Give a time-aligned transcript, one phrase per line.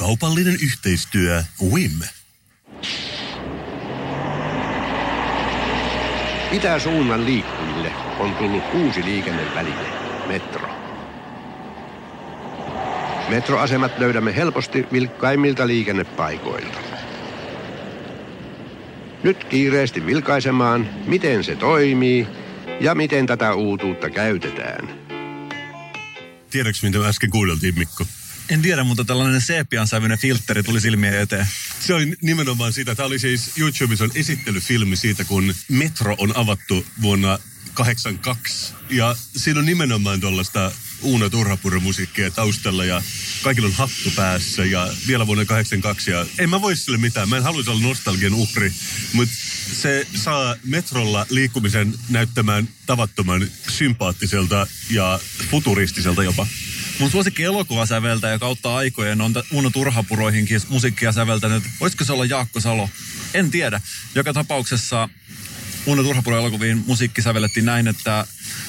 [0.00, 1.42] Kaupallinen yhteistyö
[1.72, 2.00] WIM.
[6.52, 9.86] Itä-suunnan liikkujille on tullut uusi liikenneväline,
[10.26, 10.68] metro.
[13.28, 16.78] Metroasemat löydämme helposti vilkkaimmilta liikennepaikoilta.
[19.22, 22.26] Nyt kiireesti vilkaisemaan, miten se toimii
[22.80, 24.88] ja miten tätä uutuutta käytetään.
[26.50, 28.04] Tiedätkö, mitä äsken kuunneltiin, Mikko?
[28.50, 31.46] En tiedä, mutta tällainen seepian sävyinen filtteri tuli silmien eteen.
[31.80, 32.94] Se oli nimenomaan sitä.
[32.94, 37.38] Tämä oli siis YouTubessa on esittelyfilmi siitä, kun Metro on avattu vuonna
[37.74, 38.72] 82.
[38.90, 40.72] Ja siinä on nimenomaan tuollaista
[41.02, 43.02] Uuna Turhapuron musiikkia taustalla ja
[43.42, 46.10] kaikilla on hattu päässä ja vielä vuonna 82.
[46.10, 47.28] Ja en mä voi sille mitään.
[47.28, 48.72] Mä en haluaisi olla nostalgian uhri,
[49.12, 49.34] mutta
[49.72, 56.46] se saa metrolla liikkumisen näyttämään tavattoman sympaattiselta ja futuristiselta jopa.
[57.00, 61.64] Mun suosikki elokuvasäveltä ja kautta aikojen on Uno Turhapuroihinkin musiikkia säveltänyt.
[61.80, 62.90] Voisiko se olla Jaakko Salo?
[63.34, 63.80] En tiedä.
[64.14, 65.08] Joka tapauksessa
[65.86, 68.26] Uno Turhapuro elokuviin musiikki sävellettiin näin, että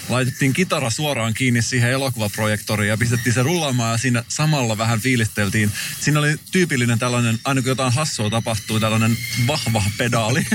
[0.10, 5.72] laitettiin kitara suoraan kiinni siihen elokuvaprojektoriin ja pistettiin se rullaamaan ja siinä samalla vähän fiilisteltiin.
[6.00, 9.18] Siinä oli tyypillinen tällainen, aina kun jotain hassua tapahtui, tällainen
[9.48, 10.46] vahva pedaali.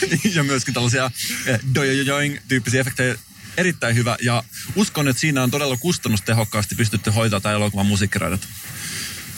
[0.34, 1.10] ja myöskin tällaisia
[1.46, 3.16] eh, dojojoing tyyppisiä efektejä
[3.58, 8.48] erittäin hyvä ja uskon, että siinä on todella kustannustehokkaasti pystytty hoitaa tämä elokuvan musiikkiraidat.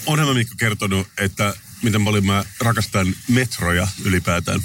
[0.06, 4.60] Onhan mä Mikko kertonut, että miten paljon mä rakastan metroja ylipäätään.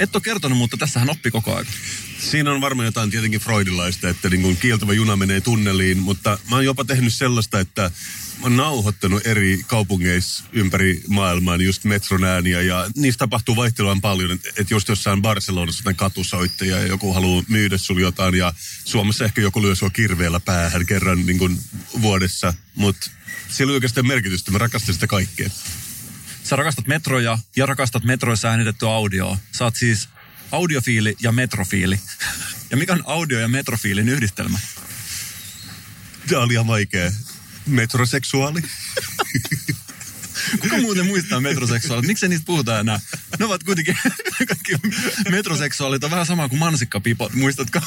[0.00, 1.66] Et ole kertonut, mutta tässähän oppi koko ajan.
[2.18, 6.56] Siinä on varmaan jotain tietenkin freudilaista, että niin kuin kieltävä juna menee tunneliin, mutta mä
[6.56, 7.90] oon jopa tehnyt sellaista, että
[8.48, 14.50] nauhoittanut eri kaupungeissa ympäri maailmaa niin just metron ääniä ja niistä tapahtuu vaihtelua paljon, että
[14.56, 18.52] et just jossain Barcelonassa jotain katusoittaja ja joku haluaa myydä sulle jotain ja
[18.84, 21.58] Suomessa ehkä joku lyö sua kirveellä päähän kerran niin kuin
[22.00, 23.10] vuodessa, mutta
[23.48, 25.50] sillä on oikeastaan merkitystä, mä rakastan sitä kaikkea.
[26.44, 29.38] Sä rakastat metroja ja rakastat metroissa äänitettyä audioa.
[29.52, 30.08] Sä oot siis
[30.52, 32.00] audiofiili ja metrofiili.
[32.70, 34.58] Ja mikä on audio- ja metrofiilin yhdistelmä?
[36.28, 37.12] Tämä oli ihan vaikea.
[37.70, 38.62] Metroseksuaali.
[40.60, 42.06] Kuka muuten muistaa metroseksuaalit?
[42.06, 43.00] Miksi niistä puhutaan enää?
[43.38, 43.98] Ne ovat kuitenkin,
[44.48, 44.72] kaikki
[45.30, 47.80] metroseksuaalit on vähän sama kuin mansikkapipot, muistatko?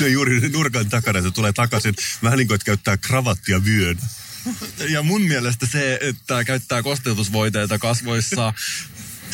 [0.00, 1.94] Ne juuri nurkan takana, se tulee takaisin.
[2.22, 3.98] Vähän niin kuin, että käyttää kravattia vyön.
[4.88, 8.54] Ja mun mielestä se, että käyttää kosteutusvoiteita kasvoissa,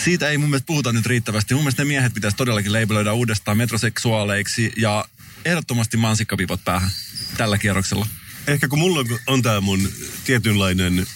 [0.05, 1.55] siitä ei mun mielestä puhuta nyt riittävästi.
[1.55, 5.05] Mun mielestä ne miehet pitäisi todellakin labelöidä uudestaan metroseksuaaleiksi ja
[5.45, 6.91] ehdottomasti mansikkapipot päähän
[7.37, 8.07] tällä kierroksella.
[8.47, 9.93] Ehkä kun mulla on, tämä mun
[10.25, 11.07] tietynlainen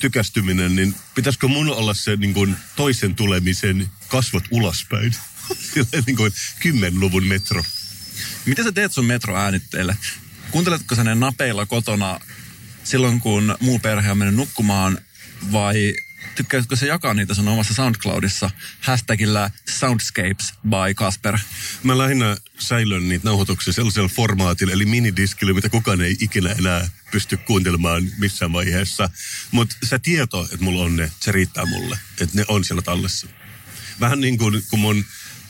[0.00, 5.16] tykästyminen, niin pitäisikö mun olla se niin kuin toisen tulemisen kasvot ulaspäin?
[5.74, 7.64] Silleen niin kuin kymmenluvun metro.
[8.46, 9.96] Mitä sä teet sun metroäänitteelle?
[10.50, 12.20] Kuunteletko sä ne napeilla kotona
[12.84, 14.98] silloin, kun muu perhe on mennyt nukkumaan
[15.52, 15.94] vai
[16.36, 21.38] tykkäisitkö se jakaa niitä sun omassa SoundCloudissa hashtagillä Soundscapes by Kasper?
[21.82, 27.36] Mä lähinnä säilön niitä nauhoituksia sellaisella formaatilla, eli minidiskillä, mitä kukaan ei ikinä enää pysty
[27.36, 29.10] kuuntelemaan missään vaiheessa.
[29.50, 33.26] Mutta se tieto, että mulla on ne, se riittää mulle, että ne on siellä tallessa.
[34.00, 35.04] Vähän niin kuin kun mun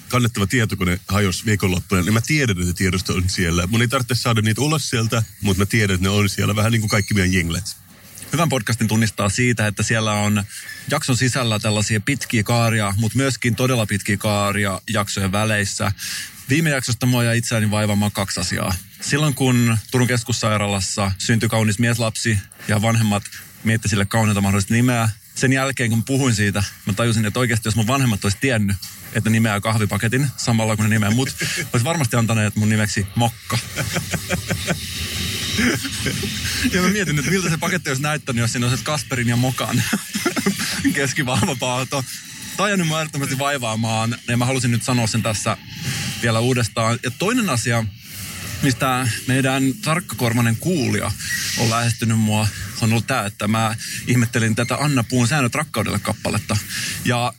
[0.09, 3.67] kannettava tietokone hajosi viikonloppuna, niin mä tiedän, että tiedosto on siellä.
[3.67, 6.57] Mun ei tarvitse saada niitä ulos sieltä, mutta mä tiedän, että ne on siellä.
[6.57, 7.86] Vähän niin kuin kaikki meidän jinglet.
[8.33, 10.45] Hyvän podcastin tunnistaa siitä, että siellä on
[10.91, 15.93] jakson sisällä tällaisia pitkiä kaaria, mutta myöskin todella pitkiä kaaria jaksojen väleissä.
[16.49, 18.75] Viime jaksosta mua ja itseäni vaivaamaan kaksi asiaa.
[19.01, 22.39] Silloin kun Turun keskussairaalassa syntyi kaunis mieslapsi
[22.69, 23.23] ja vanhemmat
[23.65, 27.77] miettivät sille kauniita mahdollista nimeä, sen jälkeen kun puhuin siitä, mä tajusin, että oikeasti jos
[27.77, 28.77] mun vanhemmat olisi tiennyt,
[29.13, 31.29] että nimeää kahvipaketin samalla kun ne nimeää mut,
[31.73, 33.59] olisi varmasti antaneet mun nimeksi Mokka.
[36.73, 39.83] ja mä mietin, että miltä se paketti olisi näyttänyt, jos siinä olisi Kasperin ja Mokan
[40.95, 42.05] keskivahva paato.
[42.57, 45.57] Tämä on jäänyt äärettömästi vaivaamaan, ja mä halusin nyt sanoa sen tässä
[46.23, 46.99] vielä uudestaan.
[47.03, 47.85] Ja toinen asia,
[48.63, 51.13] mistä meidän tarkkakormanen kuulija
[51.59, 52.49] on lähestynyt mua,
[52.81, 53.75] on ollut tämä, että mä
[54.07, 56.57] ihmettelin tätä Anna Puun säännöt rakkaudelle kappaletta.
[57.05, 57.33] Ja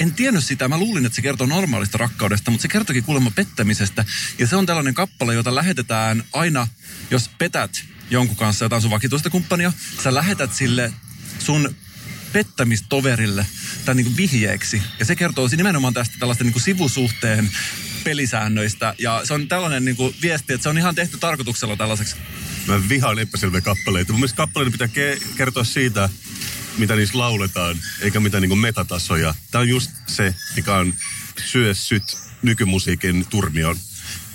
[0.00, 0.68] en tiennyt sitä.
[0.68, 4.04] Mä luulin, että se kertoo normaalista rakkaudesta, mutta se kertokin kuulemma pettämisestä.
[4.38, 6.68] Ja se on tällainen kappale, jota lähetetään aina,
[7.10, 7.70] jos petät
[8.10, 9.72] jonkun kanssa jotain sun vakituista kumppania.
[10.02, 10.92] Sä lähetät sille
[11.38, 11.74] sun
[12.32, 13.46] pettämistoverille
[13.84, 14.82] tämän niin vihjeeksi.
[14.98, 17.50] Ja se kertoo nimenomaan tästä tällaista niin sivusuhteen
[18.04, 18.94] pelisäännöistä.
[18.98, 22.16] Ja se on tällainen niin kuin viesti, että se on ihan tehty tarkoituksella tällaiseksi.
[22.66, 24.12] Mä vihaan epäselviä kappaleita.
[24.12, 26.08] Mun mielestä kappaleiden pitää ke- kertoa siitä,
[26.78, 29.34] mitä niissä lauletaan, eikä mitä niin metatasoja.
[29.50, 30.94] Tämä on just se, mikä on
[31.44, 33.76] syössyt nykymusiikin turmioon.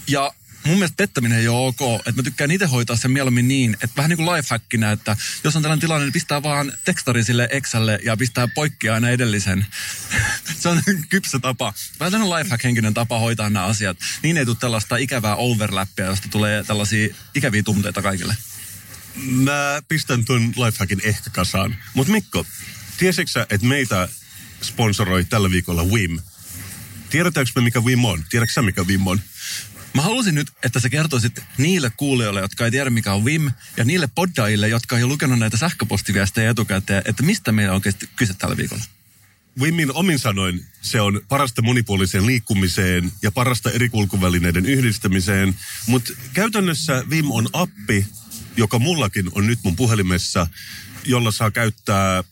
[0.07, 0.31] Ja
[0.67, 1.99] mun mielestä pettäminen ei ole ok.
[1.99, 5.55] Että mä tykkään itse hoitaa sen mieluummin niin, että vähän niin kuin lifehackina, että jos
[5.55, 9.65] on tällainen tilanne, niin pistää vaan tekstari sille Exalle ja pistää poikki aina edellisen.
[10.59, 11.73] se on kypsä tapa.
[11.99, 13.97] Vähän tällainen lifehack-henkinen tapa hoitaa nämä asiat.
[14.23, 18.37] Niin ei tule tällaista ikävää overlappia, josta tulee tällaisia ikäviä tunteita kaikille.
[19.25, 21.75] Mä pistän tuon lifehackin ehkä kasaan.
[21.93, 22.45] Mutta Mikko,
[22.97, 24.09] tiesitkö sä, että meitä
[24.61, 26.19] sponsoroi tällä viikolla Wim?
[27.09, 28.23] Tiedetäänkö me, mikä Wim on?
[28.29, 29.21] Tiedätkö sä, mikä Wim on?
[29.93, 33.85] Mä halusin nyt, että sä kertoisit niille kuulijoille, jotka ei tiedä mikä on Wim, ja
[33.85, 38.33] niille poddaille, jotka ei ole lukenut näitä sähköpostiviestejä etukäteen, että mistä meillä on oikeasti kyse
[38.33, 38.83] tällä viikolla.
[39.59, 45.55] Wimin omin sanoin se on parasta monipuoliseen liikkumiseen ja parasta eri kulkuvälineiden yhdistämiseen,
[45.87, 48.05] mutta käytännössä Vim on appi,
[48.57, 50.47] joka mullakin on nyt mun puhelimessa,
[51.05, 52.23] jolla saa käyttää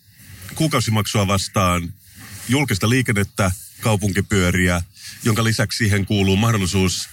[0.55, 1.93] kuukausimaksua vastaan
[2.49, 3.51] julkista liikennettä,
[3.81, 4.81] kaupunkipyöriä,
[5.23, 7.09] jonka lisäksi siihen kuuluu mahdollisuus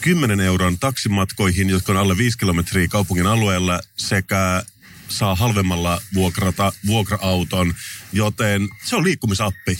[0.00, 4.64] 10 euron taksimatkoihin, jotka on alle 5 kilometriä kaupungin alueella, sekä
[5.08, 7.74] saa halvemmalla vuokrata vuokra-auton,
[8.12, 9.78] joten se on liikkumisappi.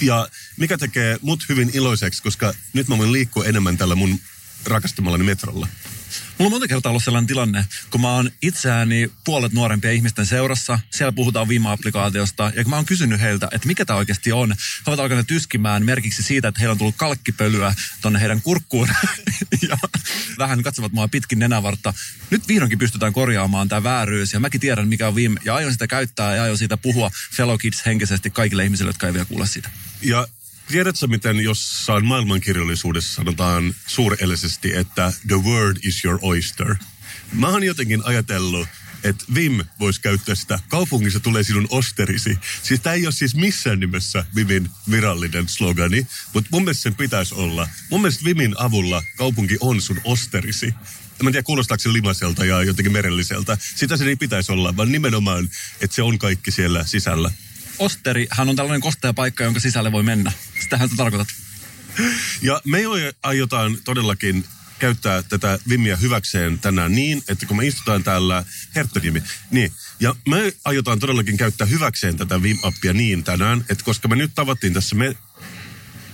[0.00, 4.20] Ja mikä tekee mut hyvin iloiseksi, koska nyt mä voin liikkua enemmän tällä mun
[4.66, 5.68] rakastamallani metrolla.
[6.38, 10.78] Mulla on monta kertaa ollut sellainen tilanne, kun mä oon itseäni puolet nuorempia ihmisten seurassa,
[10.90, 14.90] siellä puhutaan viima-applikaatiosta, ja kun mä oon kysynyt heiltä, että mikä tämä oikeasti on, he
[14.90, 18.88] ovat alkaneet tyskimään merkiksi siitä, että heillä on tullut kalkkipölyä tonne heidän kurkkuun,
[19.68, 19.78] ja
[20.38, 21.94] vähän katsovat mua pitkin nenävartta.
[22.30, 25.86] Nyt vihdoinkin pystytään korjaamaan tämä vääryys, ja mäkin tiedän, mikä on Vim, ja aion sitä
[25.86, 29.70] käyttää, ja aion siitä puhua fellow kids henkisesti kaikille ihmisille, jotka ei vielä kuule siitä.
[30.02, 30.26] Ja
[30.68, 36.74] Tiedätkö, miten jossain maailmankirjallisuudessa sanotaan suurellisesti, että the word is your oyster?
[37.32, 38.68] Mä oon jotenkin ajatellut,
[39.04, 42.38] että Vim voisi käyttää sitä, kaupungissa tulee sinun osterisi.
[42.62, 47.34] Siis tämä ei ole siis missään nimessä Vimin virallinen slogani, mutta mun mielestä sen pitäisi
[47.34, 47.68] olla.
[47.90, 50.74] Mun mielestä Vimin avulla kaupunki on sun osterisi.
[51.22, 53.58] Mä en tiedä, kuulostaako se limaselta ja jotenkin merelliseltä.
[53.76, 55.48] Sitä se ei pitäisi olla, vaan nimenomaan,
[55.80, 57.30] että se on kaikki siellä sisällä.
[57.78, 60.32] Osteri, hän on tällainen kostea paikka, jonka sisälle voi mennä.
[60.62, 61.28] Sitähän sä tarkoitat.
[62.42, 62.78] Ja me
[63.22, 64.44] aiotaan todellakin
[64.78, 68.44] käyttää tätä Vimmiä hyväkseen tänään niin, että kun me istutaan täällä,
[68.74, 74.16] Herttoniemi, niin, ja me aiotaan todellakin käyttää hyväkseen tätä Vim-appia niin tänään, että koska me
[74.16, 75.16] nyt tavattiin tässä me,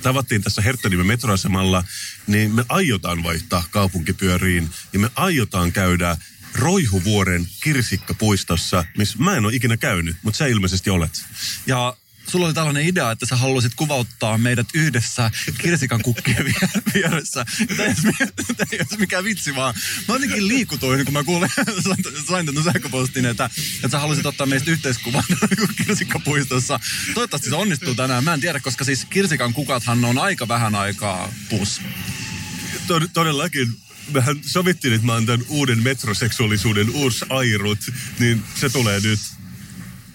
[0.02, 1.84] tavattiin tässä Herttoniemen metroasemalla,
[2.26, 6.16] niin me aiotaan vaihtaa kaupunkipyöriin ja me aiotaan käydä
[6.54, 11.22] Roihuvuoren kirsikkapuistossa, missä mä en ole ikinä käynyt, mutta sä ilmeisesti olet.
[11.66, 16.54] Ja sulla oli tällainen idea, että sä haluaisit kuvauttaa meidät yhdessä kirsikan kukkien
[16.94, 17.44] vieressä.
[17.76, 17.88] Tämä
[18.72, 19.74] ei ole mikään vitsi, vaan
[20.08, 21.50] mä jotenkin liikutuin, kun mä kuulin,
[22.28, 23.44] sain tämän sähköpostin, että,
[23.74, 25.24] että sä haluaisit ottaa meistä yhteiskuvan
[25.76, 26.80] kirsikkapuistossa.
[27.14, 28.24] Toivottavasti se onnistuu tänään.
[28.24, 31.80] Mä en tiedä, koska siis kirsikan kukathan on aika vähän aikaa pus.
[33.12, 33.76] Todellakin
[34.12, 37.78] mehän sovittiin, että mä oon tämän uuden metroseksuaalisuuden uusi airut,
[38.18, 39.20] niin se tulee nyt.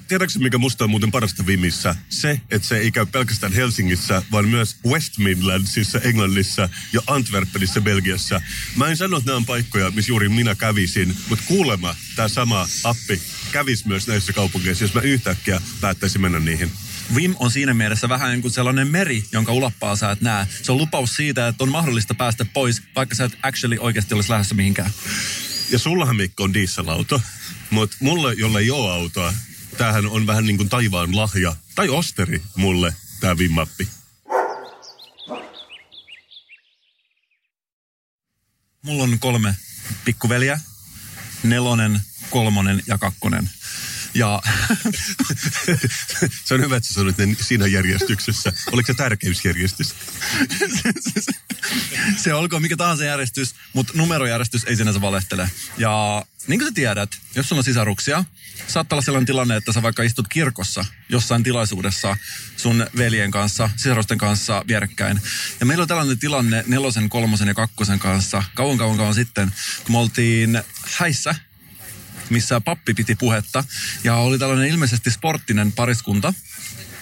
[0.07, 1.95] Tiedätkö, mikä musta on muuten parasta Vimissä?
[2.09, 8.41] Se, että se ei käy pelkästään Helsingissä, vaan myös West Midlandsissa, Englannissa ja Antwerpenissa, Belgiassa.
[8.75, 12.67] Mä en sano, että nämä on paikkoja, missä juuri minä kävisin, mutta kuulemma tämä sama
[12.83, 13.21] appi
[13.51, 16.71] kävisi myös näissä kaupungeissa, jos mä yhtäkkiä päättäisin mennä niihin.
[17.15, 20.47] Vim on siinä mielessä vähän niin kuin sellainen meri, jonka ulappaa sä et näe.
[20.61, 24.29] Se on lupaus siitä, että on mahdollista päästä pois, vaikka sä et actually oikeasti olisi
[24.29, 24.91] lähdössä mihinkään.
[25.69, 27.21] Ja sullahan Mikko on dieselauto,
[27.69, 29.33] mutta mulle, jolle ei ole autoa,
[29.77, 33.87] tämähän on vähän niin kuin taivaan lahja, tai osteri mulle, tämä Vim-mappi.
[38.81, 39.55] Mulla on kolme
[40.05, 40.59] pikkuveliä,
[41.43, 43.49] nelonen, kolmonen ja kakkonen.
[44.15, 44.41] Ja
[46.45, 48.53] se on hyvä, että sä sanoit ne siinä järjestyksessä.
[48.71, 49.95] Oliko se tärkeysjärjestys?
[52.23, 55.49] se olkoon mikä tahansa järjestys, mutta numerojärjestys ei sinänsä valehtele.
[55.77, 58.25] Ja niin kuin sä tiedät, jos sulla on sisaruksia,
[58.67, 62.17] saattaa olla sellainen tilanne, että sä vaikka istut kirkossa jossain tilaisuudessa
[62.57, 65.21] sun veljen kanssa, sisarusten kanssa vierekkäin.
[65.59, 69.53] Ja meillä on tällainen tilanne nelosen, kolmosen ja kakkosen kanssa kauan kauan kauan sitten,
[69.83, 70.63] kun me oltiin
[70.97, 71.35] häissä
[72.29, 73.63] missä pappi piti puhetta.
[74.03, 76.33] Ja oli tällainen ilmeisesti sporttinen pariskunta,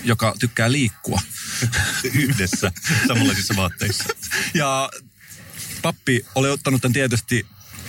[0.03, 1.21] joka tykkää liikkua.
[2.13, 2.71] Yhdessä,
[3.07, 4.03] samanlaisissa vaatteissa.
[4.53, 4.89] Ja
[5.81, 7.45] pappi oli ottanut tämän tietysti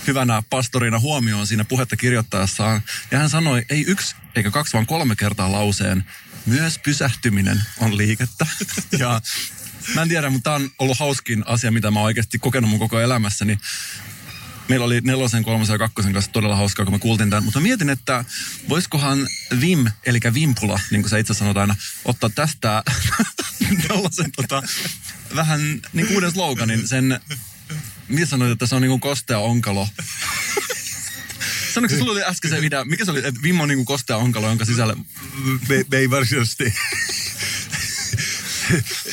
[0.07, 2.81] hyvänä pastorina huomioon siinä puhetta kirjoittaessaan.
[3.11, 6.05] Ja hän sanoi, ei yksi eikä kaksi, vaan kolme kertaa lauseen,
[6.45, 8.47] myös pysähtyminen on liikettä.
[8.99, 9.21] Ja
[9.95, 12.79] mä en tiedä, mutta tämä on ollut hauskin asia, mitä mä oon oikeasti kokenut mun
[12.79, 13.57] koko elämässäni
[14.67, 17.43] meillä oli nelosen, kolmosen ja kakkosen kanssa todella hauskaa, kun mä kuultiin tämän.
[17.43, 18.25] Mutta mietin, että
[18.69, 19.27] voisikohan
[19.61, 22.83] Vim, eli Vimpula, niin kuin sä itse sanot aina, ottaa tästä
[23.87, 24.63] tällaisen tota,
[25.35, 25.61] vähän
[25.93, 27.19] niin kuin uuden sloganin, sen
[28.07, 29.87] mitä sanoit, että se on niinku kostea onkalo?
[31.73, 34.47] Sanoiko sulla oli äsken se idea, mikä se oli, että Vimmo on niinku kostea onkalo,
[34.47, 34.95] jonka sisällä...
[35.69, 36.63] Me, me ei varsinaisesti...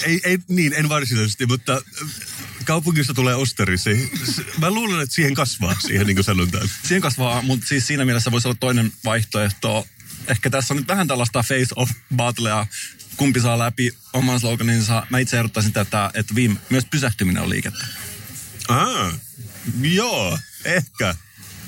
[0.06, 1.82] ei, ei, niin, en varsinaisesti, mutta
[2.64, 4.12] kaupungista tulee osterisi.
[4.58, 6.70] Mä luulen, että siihen kasvaa, siihen niin kuin.
[6.82, 9.86] Siihen kasvaa, mutta siis siinä mielessä voisi olla toinen vaihtoehto.
[10.26, 12.66] Ehkä tässä on nyt vähän tällaista face-off battlea,
[13.16, 15.06] kumpi saa läpi oman sloganinsa.
[15.10, 17.86] Mä itse ehdottaisin tätä, että Vim, myös pysähtyminen on liikettä.
[18.68, 19.14] Ah,
[19.80, 21.14] joo, ehkä.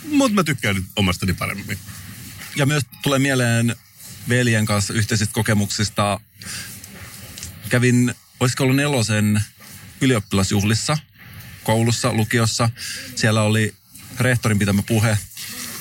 [0.05, 1.79] Mutta mä tykkään nyt omastani paremmin.
[2.57, 3.77] Ja myös tulee mieleen
[4.29, 6.21] veljen kanssa yhteisistä kokemuksista.
[7.69, 9.43] Kävin, olisiko ollut nelosen
[10.01, 10.99] ylioppilasjuhlissa
[11.65, 12.71] koulussa, lukiossa.
[13.15, 13.75] Siellä oli
[14.19, 15.19] rehtorin pitämä puhe,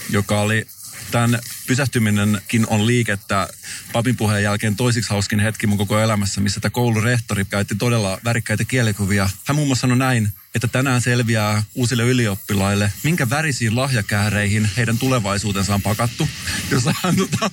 [0.10, 0.68] joka oli
[1.12, 3.48] tämän pysähtyminenkin on liikettä
[3.94, 8.66] papin puheen jälkeen toisiksi hauskin hetki mun koko elämässä, missä tämä koulurehtori käytti todella värikkäitä
[8.66, 9.30] kielikuvia.
[9.46, 15.74] Hän muun muassa sanoi näin, että tänään selviää uusille ylioppilaille, minkä värisiin lahjakääreihin heidän tulevaisuutensa
[15.74, 16.30] on pakattu.
[16.72, 17.52] Jos hän tota,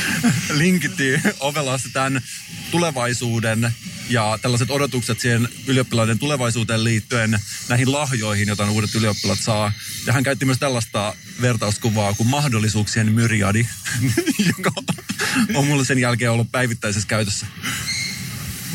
[0.58, 2.22] linkitti ovelasti tämän
[2.70, 3.72] tulevaisuuden
[4.10, 9.72] ja tällaiset odotukset siihen ylioppilaiden tulevaisuuteen liittyen näihin lahjoihin, joita uudet ylioppilat saa.
[10.06, 13.12] Ja hän käytti myös tällaista vertauskuvaa kuin mahdollisuuksien
[13.52, 13.66] myriadi,
[14.58, 14.72] joka
[15.54, 17.46] on mulle sen jälkeen ollut päivittäisessä käytössä.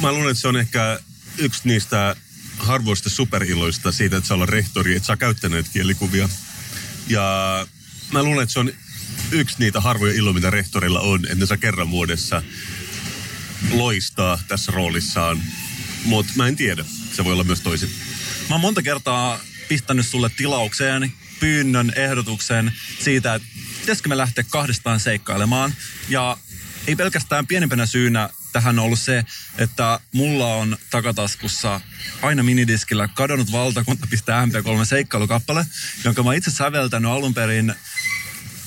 [0.02, 1.00] Mä luulen, että se on ehkä
[1.38, 2.16] yksi niistä
[2.58, 6.30] harvoista superiloista siitä, että saa olla rehtori, että saa käyttää näitä kielikuvia.
[7.08, 7.68] Ja
[8.12, 8.72] mä luulen, että se on
[9.32, 12.44] yksi niitä harvoja iloja, mitä rehtorilla on, että ne saa kerran vuodessa
[13.72, 15.44] loistaa tässä roolissaan.
[16.06, 16.86] Mutta mä en tiedä.
[17.14, 17.90] Se voi olla myös toisin.
[18.50, 23.48] Mä oon monta kertaa pistänyt sulle tilaukseen, pyynnön, ehdotuksen siitä, että
[23.84, 25.74] pitäisikö me lähteä kahdestaan seikkailemaan.
[26.10, 26.38] Ja
[26.88, 29.26] ei pelkästään pienempänä syynä tähän ollut se,
[29.58, 31.82] että mulla on takataskussa
[32.22, 35.66] aina minidiskillä kadonnut valtakunta.mp3 seikkailukappale,
[36.04, 37.76] jonka mä itse säveltänyt alun perin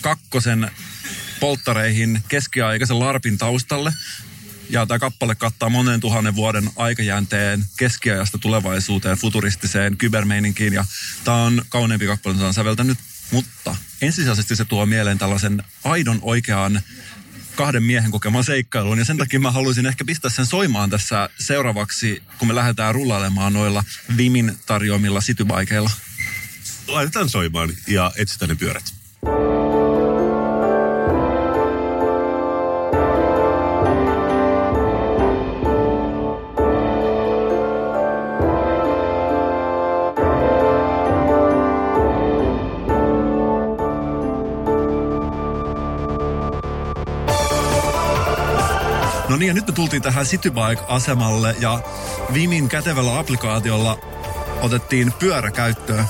[0.01, 0.71] kakkosen
[1.41, 3.93] polttareihin keskiaikaisen larpin taustalle.
[4.71, 10.73] Ja tämä kappale kattaa monen tuhannen vuoden aikajänteen keskiajasta tulevaisuuteen, futuristiseen kybermeininkiin.
[10.73, 10.85] Ja
[11.25, 12.99] tämä on kauneempi kappale, jota on säveltänyt.
[13.31, 16.81] Mutta ensisijaisesti se tuo mieleen tällaisen aidon oikean
[17.55, 18.99] kahden miehen kokemaan seikkailuun.
[18.99, 23.53] Ja sen takia mä haluaisin ehkä pistää sen soimaan tässä seuraavaksi, kun me lähdetään rullailemaan
[23.53, 23.85] noilla
[24.17, 25.91] Vimin tarjoamilla citybaikeilla.
[26.89, 28.96] Laitetaan soimaan ja etsitään ne pyörät.
[49.47, 51.81] Niin, ja nyt me tultiin tähän Citybike-asemalle ja
[52.35, 53.99] Vimin kätevällä applikaatiolla
[54.61, 56.05] otettiin pyörä käyttöön.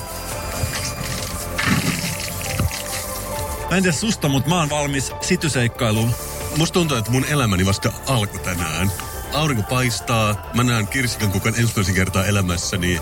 [3.70, 6.14] Mä en tiedä susta, mutta mä oon valmis sityseikkailuun.
[6.56, 8.92] Musta tuntuu, että mun elämäni vasta alkoi tänään.
[9.32, 13.00] Aurinko paistaa, mä näen kirsikan kukan ensimmäisen kertaa elämässäni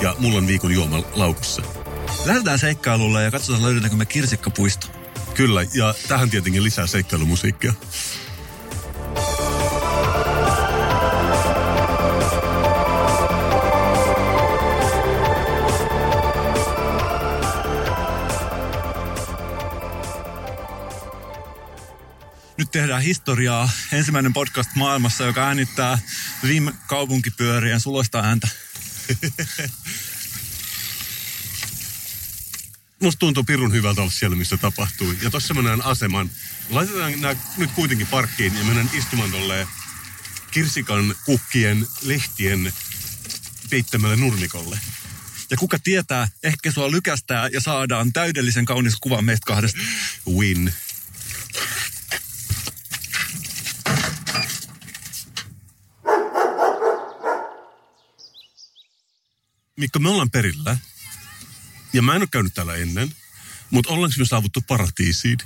[0.00, 1.62] ja mulla on viikon juoma laukussa.
[2.24, 4.86] Lähdetään seikkailulle ja katsotaan löydetäänkö me kirsikkapuisto.
[5.34, 7.74] Kyllä, ja tähän tietenkin lisää seikkailumusiikkia.
[22.66, 23.70] Nyt tehdään historiaa.
[23.92, 25.98] Ensimmäinen podcast maailmassa, joka äänittää
[26.46, 28.48] Vim kaupunkipyörien suloista ääntä.
[33.02, 35.14] Musta tuntuu pirun hyvältä olla siellä, missä tapahtuu.
[35.22, 36.30] Ja tossa mä näen aseman.
[36.70, 39.68] Laitetaan nämä nyt kuitenkin parkkiin ja mennään istumaan tolle
[40.50, 42.72] kirsikan kukkien lehtien
[43.70, 44.78] peittämälle nurmikolle.
[45.50, 49.80] Ja kuka tietää, ehkä sua lykästää ja saadaan täydellisen kaunis kuva meistä kahdesta.
[50.28, 50.72] Win.
[59.76, 60.76] Mikko, me ollaan perillä.
[61.92, 63.12] Ja mä en ole käynyt täällä ennen.
[63.70, 65.38] Mutta ollaanko me saavuttu paratiisiin?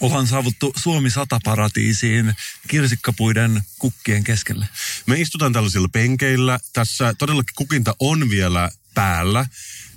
[0.00, 2.34] Ollaan saavuttu Suomi 100 paratiisiin
[2.68, 4.68] kirsikkapuiden kukkien keskelle.
[5.06, 6.58] Me istutaan tällaisilla penkeillä.
[6.72, 9.46] Tässä todellakin kukinta on vielä päällä.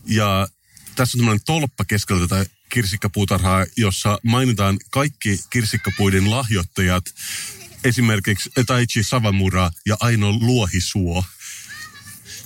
[0.05, 0.47] Ja
[0.95, 7.05] tässä on tämmöinen tolppa keskellä tätä kirsikkapuutarhaa, jossa mainitaan kaikki kirsikkapuiden lahjoittajat.
[7.83, 11.23] Esimerkiksi Taichi Savamura ja Aino Luohisuo.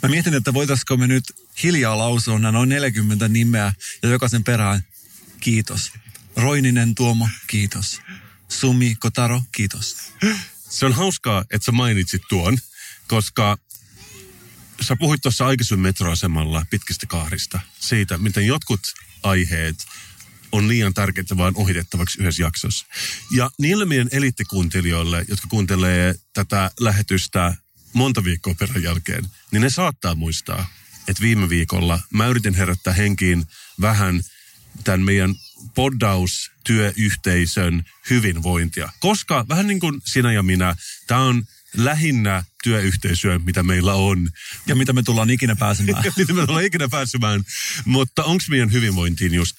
[0.04, 1.24] Mä mietin, että voitaisiko me nyt
[1.64, 4.84] hiljaa lausua nämä noin 40 nimeä ja jokaisen perään
[5.40, 5.92] kiitos.
[6.36, 8.02] Roininen Tuomo, kiitos.
[8.50, 9.98] Sumi Kotaro, kiitos.
[10.70, 12.58] Se on hauskaa, että sä mainitsit tuon,
[13.08, 13.58] koska
[14.82, 18.80] sä puhuit tuossa aikaisemmin metroasemalla pitkistä kaarista siitä, miten jotkut
[19.24, 19.76] aiheet
[20.52, 22.86] on liian tärkeitä vaan ohitettavaksi yhdessä jaksossa.
[23.32, 27.56] Ja niille meidän eliittikuuntelijoille, jotka kuuntelee tätä lähetystä
[27.94, 30.68] monta viikkoa perän jälkeen, niin ne saattaa muistaa,
[31.08, 33.48] että viime viikolla mä yritin herättää henkiin
[33.82, 34.24] vähän
[34.84, 35.36] tämän meidän
[35.76, 38.90] poddaustyöyhteisön hyvinvointia.
[39.00, 40.76] Koska vähän niin kuin sinä ja minä,
[41.08, 41.44] tämä on
[41.78, 44.30] lähinnä työyhteisöä, mitä meillä on.
[44.68, 46.04] Ja mitä me tullaan ikinä pääsemään.
[46.18, 47.44] mitä me tullaan ikinä pääsemään.
[47.86, 49.58] Mutta onko meidän hyvinvointiin just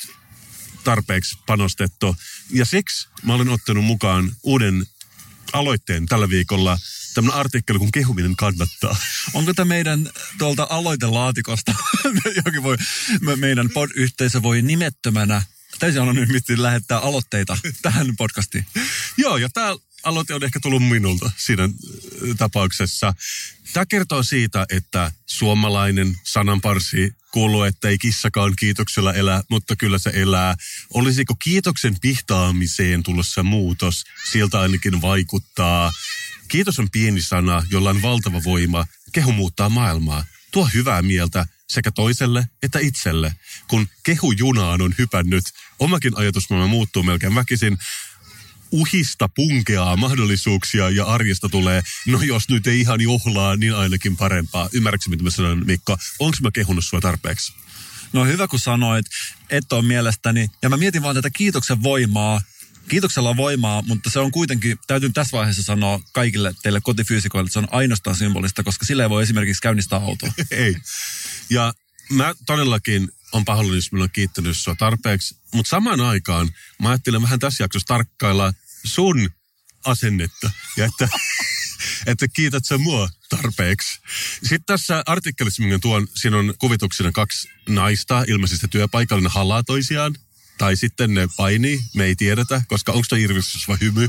[0.84, 2.16] tarpeeksi panostettu?
[2.50, 4.86] Ja siksi mä olen ottanut mukaan uuden
[5.52, 6.78] aloitteen tällä viikolla,
[7.14, 8.96] tämmöinen artikkeli, kun kehuminen kannattaa.
[9.34, 11.74] Onko tämä meidän tuolta aloitelaatikosta,
[12.44, 12.76] jokin voi,
[13.20, 15.42] me, meidän pod-yhteisö voi nimettömänä
[15.78, 18.66] täysin anonyymisti lähettää aloitteita tähän podcastiin?
[19.16, 21.70] Joo, ja tämä aloite on ehkä tullut minulta siinä äh,
[22.38, 23.14] tapauksessa.
[23.72, 30.10] Tämä kertoo siitä, että suomalainen sananparsi kuuluu, että ei kissakaan kiitoksella elä, mutta kyllä se
[30.14, 30.54] elää.
[30.94, 34.04] Olisiko kiitoksen pihtaamiseen tulossa muutos?
[34.32, 35.92] Sieltä ainakin vaikuttaa.
[36.48, 38.86] Kiitos on pieni sana, jolla on valtava voima.
[39.12, 40.24] Kehu muuttaa maailmaa.
[40.52, 43.34] Tuo hyvää mieltä sekä toiselle että itselle.
[43.68, 45.44] Kun kehu junaan on hypännyt,
[45.78, 47.78] omakin ajatusmaailma muuttuu melkein väkisin
[48.70, 54.68] uhista punkeaa mahdollisuuksia ja arjesta tulee, no jos nyt ei ihan juhlaa, niin ainakin parempaa.
[54.72, 55.96] Ymmärrätkö, mitä mä sanon, Mikko?
[56.18, 57.52] Onko mä kehunut sua tarpeeksi?
[58.12, 59.06] No hyvä, kun sanoit,
[59.50, 60.50] että on mielestäni.
[60.62, 62.40] Ja mä mietin vaan tätä kiitoksen voimaa.
[62.88, 67.52] Kiitoksella on voimaa, mutta se on kuitenkin, täytyy tässä vaiheessa sanoa kaikille teille kotifyysikoille, että
[67.52, 70.32] se on ainoastaan symbolista, koska sillä ei voi esimerkiksi käynnistää autoa.
[70.50, 70.76] ei.
[71.50, 71.74] Ja
[72.10, 75.36] mä todellakin on pahoillani, jos minulla on kiittänyt sua tarpeeksi.
[75.54, 76.50] Mutta samaan aikaan
[76.82, 79.30] mä ajattelen vähän tässä jaksossa tarkkailla sun
[79.84, 80.50] asennetta.
[80.76, 81.08] Ja että,
[82.06, 84.00] että kiität sä mua tarpeeksi.
[84.42, 90.14] Sitten tässä artikkelissa, minkä tuon, siinä on kuvituksena kaksi naista, ilmeisesti työpaikallinen halaa toisiaan.
[90.58, 94.08] Tai sitten ne painii, me ei tiedetä, koska onko se irvistys vai hymy,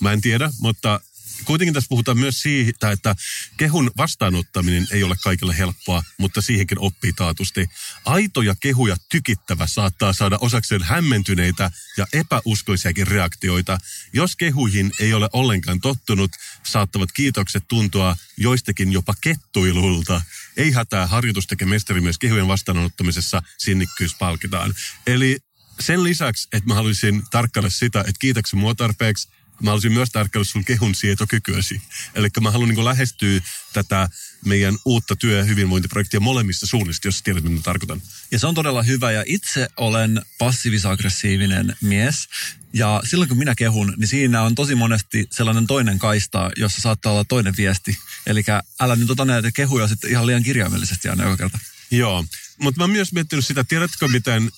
[0.00, 1.00] mä en tiedä, mutta
[1.44, 3.14] kuitenkin tässä puhutaan myös siitä, että
[3.56, 7.66] kehun vastaanottaminen ei ole kaikille helppoa, mutta siihenkin oppii taatusti.
[8.04, 13.78] Aitoja kehuja tykittävä saattaa saada osakseen hämmentyneitä ja epäuskoisiakin reaktioita.
[14.12, 16.30] Jos kehuihin ei ole ollenkaan tottunut,
[16.62, 20.22] saattavat kiitokset tuntua joistakin jopa kettuilulta.
[20.56, 24.74] Ei hätää, harjoitus tekee mestari myös kehujen vastaanottamisessa, sinnikkyys palkitaan.
[25.06, 25.38] Eli
[25.80, 29.28] sen lisäksi, että mä haluaisin tarkkailla sitä, että kiitoksia mua tarpeeksi,
[29.62, 31.82] mä haluaisin myös tarkkailla sun kehun sietokykyäsi.
[32.14, 33.40] Eli mä haluan niin lähestyä
[33.72, 34.08] tätä
[34.44, 38.02] meidän uutta työ- ja hyvinvointiprojektia molemmista suunnista, jos tiedät, mitä tarkoitan.
[38.30, 39.12] Ja se on todella hyvä.
[39.12, 42.28] Ja itse olen passiivis-aggressiivinen mies.
[42.72, 47.12] Ja silloin kun minä kehun, niin siinä on tosi monesti sellainen toinen kaista, jossa saattaa
[47.12, 47.98] olla toinen viesti.
[48.26, 48.42] Eli
[48.80, 51.58] älä nyt ota näitä kehuja sitten ihan liian kirjaimellisesti aina joka kerta.
[51.90, 52.24] Joo,
[52.58, 54.50] mutta mä oon myös miettinyt sitä, tiedätkö miten,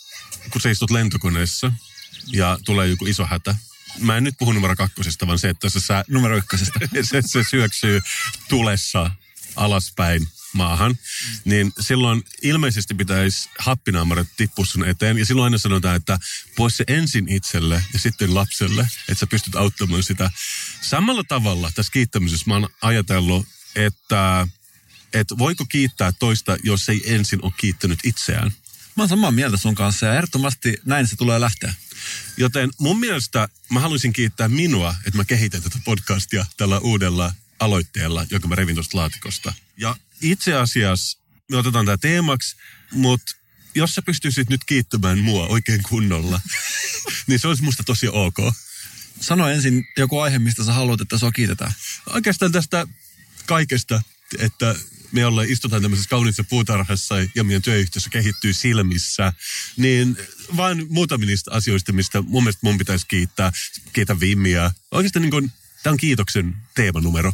[0.51, 1.73] kun sä istut lentokoneessa
[2.27, 3.55] ja tulee joku iso hätä,
[3.99, 6.81] mä en nyt puhu numero kakkosesta, vaan se, että se sä, numero ykkösestä.
[7.03, 8.01] se, se syöksyy
[8.49, 9.11] tulessa
[9.57, 10.99] alaspäin maahan,
[11.45, 15.19] niin silloin ilmeisesti pitäisi happinaamaret tippua sun eteen.
[15.19, 16.19] Ja silloin aina sanotaan, että
[16.57, 20.31] pois se ensin itselle ja sitten lapselle, että sä pystyt auttamaan sitä.
[20.81, 24.49] Samalla tavalla tässä kiittämisessä mä oon ajatellut, että,
[25.15, 28.53] että voiko kiittää toista, jos ei ensin ole kiittänyt itseään.
[28.97, 31.75] Mä oon samaa mieltä sun kanssa ja ehdottomasti näin se tulee lähteä.
[32.37, 38.27] Joten mun mielestä mä haluaisin kiittää minua, että mä kehitän tätä podcastia tällä uudella aloitteella,
[38.31, 39.55] jonka mä revin tuosta laatikosta.
[39.77, 41.19] Ja itse asiassa
[41.51, 42.57] me otetaan tämä teemaksi,
[42.93, 43.33] mutta
[43.75, 46.41] jos sä pystyisit nyt kiittämään mua oikein kunnolla,
[47.27, 48.37] niin se olisi musta tosi ok.
[49.21, 51.73] Sano ensin joku aihe, mistä sä haluat, että sua kiitetään.
[52.07, 52.87] Oikeastaan tästä
[53.47, 54.03] kaikesta,
[54.39, 54.75] että
[55.17, 59.33] me ollaan, istutaan tämmöisessä kauniissa puutarhassa ja meidän työyhteisö kehittyy silmissä,
[59.77, 60.17] niin
[60.57, 63.53] vain muutamia niistä asioista, mistä mun mielestä mun pitäisi kiittää.
[63.93, 64.71] Kiitä Vimmiä.
[64.91, 65.53] Oikeastaan niin kuin,
[65.83, 67.33] tämä on kiitoksen teemanumero.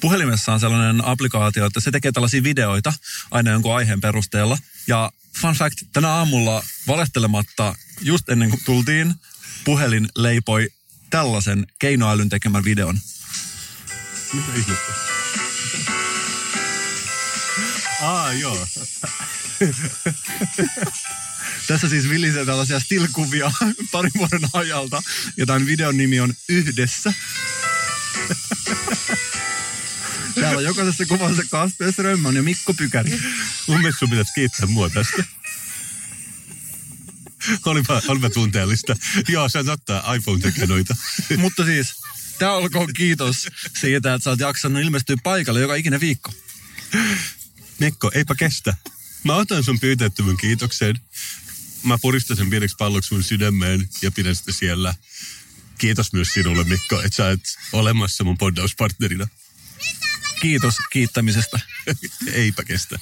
[0.00, 2.92] Puhelimessa on sellainen applikaatio, että se tekee tällaisia videoita
[3.30, 4.58] aina jonkun aiheen perusteella.
[4.86, 9.14] Ja fun fact, tänä aamulla valehtelematta just ennen kuin tultiin,
[9.64, 10.68] puhelin leipoi
[11.10, 12.98] tällaisen keinoälyn tekemän videon.
[14.32, 15.15] Mitä ihmettä?
[18.00, 18.68] Aa, joo.
[21.66, 23.52] Tässä siis vilisee tällaisia stilkuvia
[23.92, 25.02] parin vuoden ajalta.
[25.36, 27.14] Ja tämän videon nimi on Yhdessä.
[30.34, 33.20] Täällä on jokaisessa kuvassa Kasper Strömman ja Mikko Pykäri.
[33.66, 35.24] Mun mielestä sun pitäisi kiittää mua tästä.
[37.66, 38.96] olipa, olipa tunteellista.
[39.28, 40.96] Joo, sä ottaa iPhone tekee noita.
[41.36, 41.94] Mutta siis,
[42.38, 43.48] tää olkoon kiitos
[43.80, 46.32] siitä, että sä oot jaksanut ilmestyä paikalle joka ikinen viikko.
[47.78, 48.76] Mikko, eipä kestä.
[49.24, 51.00] Mä otan sun pyytettyvän kiitoksen.
[51.82, 54.94] Mä puristan sen pieneksi palloksi mun sydämeen ja pidän sitä siellä.
[55.78, 57.40] Kiitos myös sinulle, Mikko, että sä et
[57.72, 59.28] olemassa mun poddauspartnerina.
[60.40, 61.60] Kiitos kiittämisestä.
[62.32, 62.98] eipä kestä.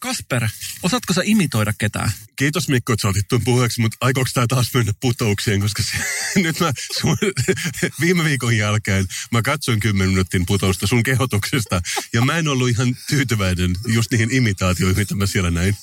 [0.00, 0.48] Kasper,
[0.82, 2.12] osaatko sä imitoida ketään?
[2.36, 5.92] Kiitos Mikko, että sä otit tuon puheeksi, mutta aikooko tämä taas mennä putoukseen, koska se,
[6.42, 7.16] nyt mä sun,
[8.00, 11.82] viime viikon jälkeen mä katsoin 10 minuutin putousta sun kehotuksesta
[12.12, 15.76] ja mä en ollut ihan tyytyväinen just niihin imitaatioihin, mitä mä siellä näin.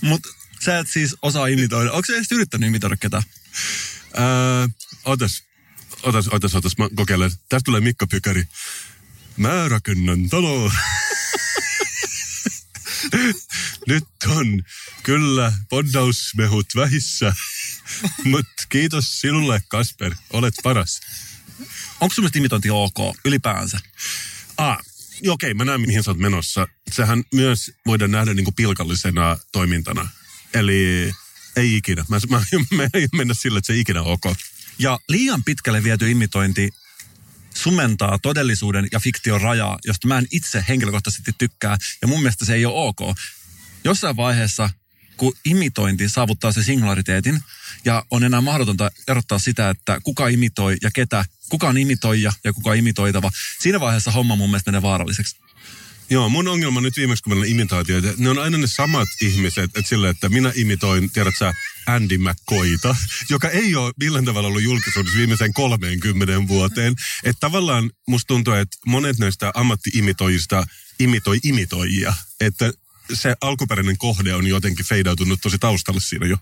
[0.00, 0.28] Mutta
[0.64, 1.92] sä et siis osaa imitoida.
[1.92, 3.22] Onko sä edes yrittänyt imitoida ketään?
[4.14, 4.68] Ää,
[5.04, 5.42] otas,
[6.02, 7.30] otas, otas, otas, mä kokeilen.
[7.30, 8.44] Tästä tulee Mikko Pykäri.
[9.36, 10.72] Mä rakennan taloa.
[13.88, 14.62] Nyt on
[15.02, 17.34] kyllä poddausmehut vähissä.
[18.24, 20.14] Mutta kiitos sinulle, Kasper.
[20.30, 21.00] Olet paras.
[22.00, 23.80] Onko sun imitointi ok ylipäänsä?
[24.56, 24.78] Ah,
[25.22, 26.68] joo, okei, mä näen mihin sä oot menossa.
[26.90, 30.08] Sehän myös voidaan nähdä niin kuin pilkallisena toimintana.
[30.54, 31.12] Eli
[31.56, 32.04] ei ikinä.
[32.08, 32.42] Mä, mä,
[32.76, 34.22] mä en mennä sillä, että se ei ikinä ok.
[34.78, 36.70] Ja liian pitkälle viety imitointi
[37.54, 41.76] sumentaa todellisuuden ja fiktion rajaa, josta mä en itse henkilökohtaisesti tykkää.
[42.02, 43.00] Ja mun mielestä se ei ole ok.
[43.84, 44.70] Jossain vaiheessa,
[45.16, 47.40] kun imitointi saavuttaa se singulariteetin
[47.84, 52.52] ja on enää mahdotonta erottaa sitä, että kuka imitoi ja ketä, kuka on imitoija ja
[52.52, 53.30] kuka on imitoitava.
[53.60, 55.36] Siinä vaiheessa homma mun mielestä menee vaaralliseksi.
[56.12, 59.88] Joo, mun ongelma nyt viimeksi, kun on imitaatioita, ne on aina ne samat ihmiset, että
[59.88, 61.52] sillä, että minä imitoin, tiedät sä,
[61.86, 62.96] Andy McCoyta,
[63.30, 66.94] joka ei ole millään tavalla ollut julkisuudessa viimeiseen 30 vuoteen.
[67.24, 70.66] Että tavallaan musta tuntuu, että monet näistä ammattiimitoijista
[71.00, 72.14] imitoi imitoijia.
[72.40, 72.72] Että
[73.14, 76.36] se alkuperäinen kohde on jotenkin feidautunut tosi taustalle siinä jo.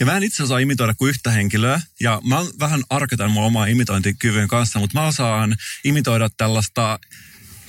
[0.00, 1.80] Ja mä en itse osaa imitoida kuin yhtä henkilöä.
[2.00, 6.98] Ja mä vähän arketan mun omaa imitointikyvyn kanssa, mutta mä osaan imitoida tällaista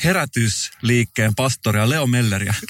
[0.04, 2.54] herätysliikkeen pastoria Leo Melleriä.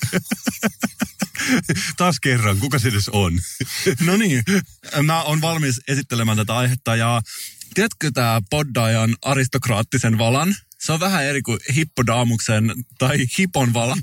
[1.97, 3.39] Taas kerran, kuka se edes on?
[4.05, 4.43] no niin,
[5.03, 7.21] mä oon valmis esittelemään tätä aihetta ja
[7.73, 10.55] tiedätkö tämä poddaajan aristokraattisen valan?
[10.79, 13.97] Se on vähän eri kuin hippodaamuksen tai hipon vala.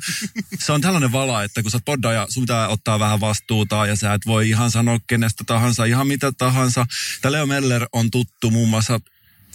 [0.58, 3.96] Se on tällainen vala, että kun sä oot poddaaja, sun pitää ottaa vähän vastuuta ja
[3.96, 6.86] sä et voi ihan sanoa kenestä tahansa, ihan mitä tahansa.
[7.22, 9.00] Tämä Leo Meller on tuttu muun muassa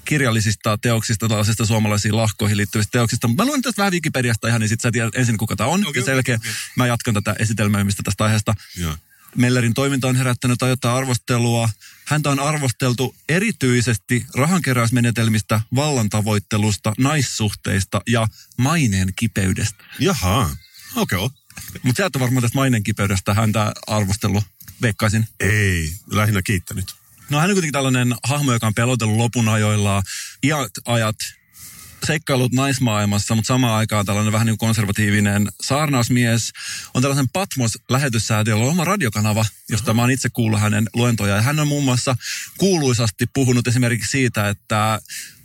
[0.05, 3.27] kirjallisista teoksista, tällaisista suomalaisiin lahkoihin liittyvistä teoksista.
[3.27, 5.87] Mä luen tästä vähän Wikipediasta ihan, niin sitten sä tiedät ensin, kuka tämä on.
[5.87, 8.53] Okay, ja sen jälkeen okay, mä jatkan tätä esitelmöimistä tästä aiheesta.
[8.77, 8.97] Joo.
[9.35, 11.69] Mellerin toiminta on herättänyt ajoittaa arvostelua.
[12.05, 19.83] Häntä on arvosteltu erityisesti rahankeräysmenetelmistä, vallantavoittelusta, naissuhteista ja maineen kipeydestä.
[19.99, 20.49] Jaha,
[20.95, 21.17] okei.
[21.17, 21.37] Okay.
[21.83, 24.43] Mutta sä et varmaan tästä maineen kipeydestä häntä arvostellut,
[24.81, 25.27] veikkaisin.
[25.39, 27.00] Ei, lähinnä kiittänyt.
[27.31, 30.03] No hän on kuitenkin tällainen hahmo, joka on pelotellut lopun ajoilla
[30.43, 31.15] iät ajat
[32.05, 36.51] seikkailut naismaailmassa, mutta samaan aikaan tällainen vähän niin kuin konservatiivinen saarnausmies.
[36.93, 41.35] On tällaisen Patmos-lähetyssäätiöllä oma radiokanava, josta mä oon itse kuullut hänen luentoja.
[41.35, 42.15] Ja hän on muun muassa
[42.57, 44.99] kuuluisasti puhunut esimerkiksi siitä, että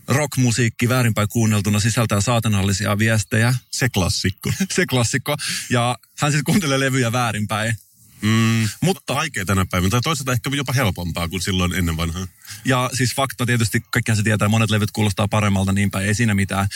[0.08, 3.54] rockmusiikki väärinpäin kuunneltuna sisältää saatanallisia viestejä.
[3.70, 4.52] Se klassikko.
[4.74, 5.36] Se klassikko.
[5.70, 7.76] Ja hän siis kuuntelee levyjä väärinpäin.
[8.22, 12.26] Mm, mutta vaikea tänä päivänä, tai toisaalta ehkä jopa helpompaa kuin silloin ennen vanhaa.
[12.64, 16.34] Ja siis fakta tietysti, kaikkihan se tietää, monet levyt kuulostaa paremmalta niin päin, ei siinä
[16.34, 16.68] mitään.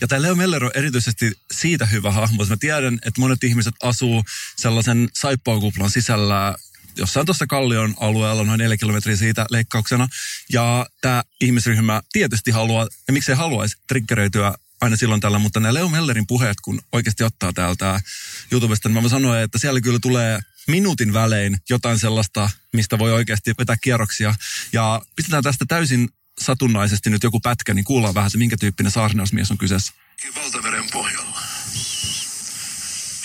[0.00, 2.44] Ja tämä Leo Meller on erityisesti siitä hyvä hahmo.
[2.44, 4.24] Mä tiedän, että monet ihmiset asuu
[4.56, 6.54] sellaisen saippuakuplan sisällä
[6.96, 10.08] jossain tuossa Kallion alueella, noin neljä kilometriä siitä leikkauksena.
[10.52, 15.88] Ja tämä ihmisryhmä tietysti haluaa, ja miksei haluaisi, triggeröityä aina silloin tällä, mutta nämä Leo
[15.88, 18.00] Mellerin puheet, kun oikeasti ottaa täältä
[18.52, 23.12] YouTubesta, niin mä voin sanoa, että siellä kyllä tulee minuutin välein jotain sellaista, mistä voi
[23.12, 24.34] oikeasti vetää kierroksia.
[24.72, 26.08] Ja pistetään tästä täysin
[26.40, 29.92] satunnaisesti nyt joku pätkä, niin kuullaan vähän, että minkä tyyppinen saarnausmies on kyseessä.
[30.36, 31.42] Valtameren pohjalla.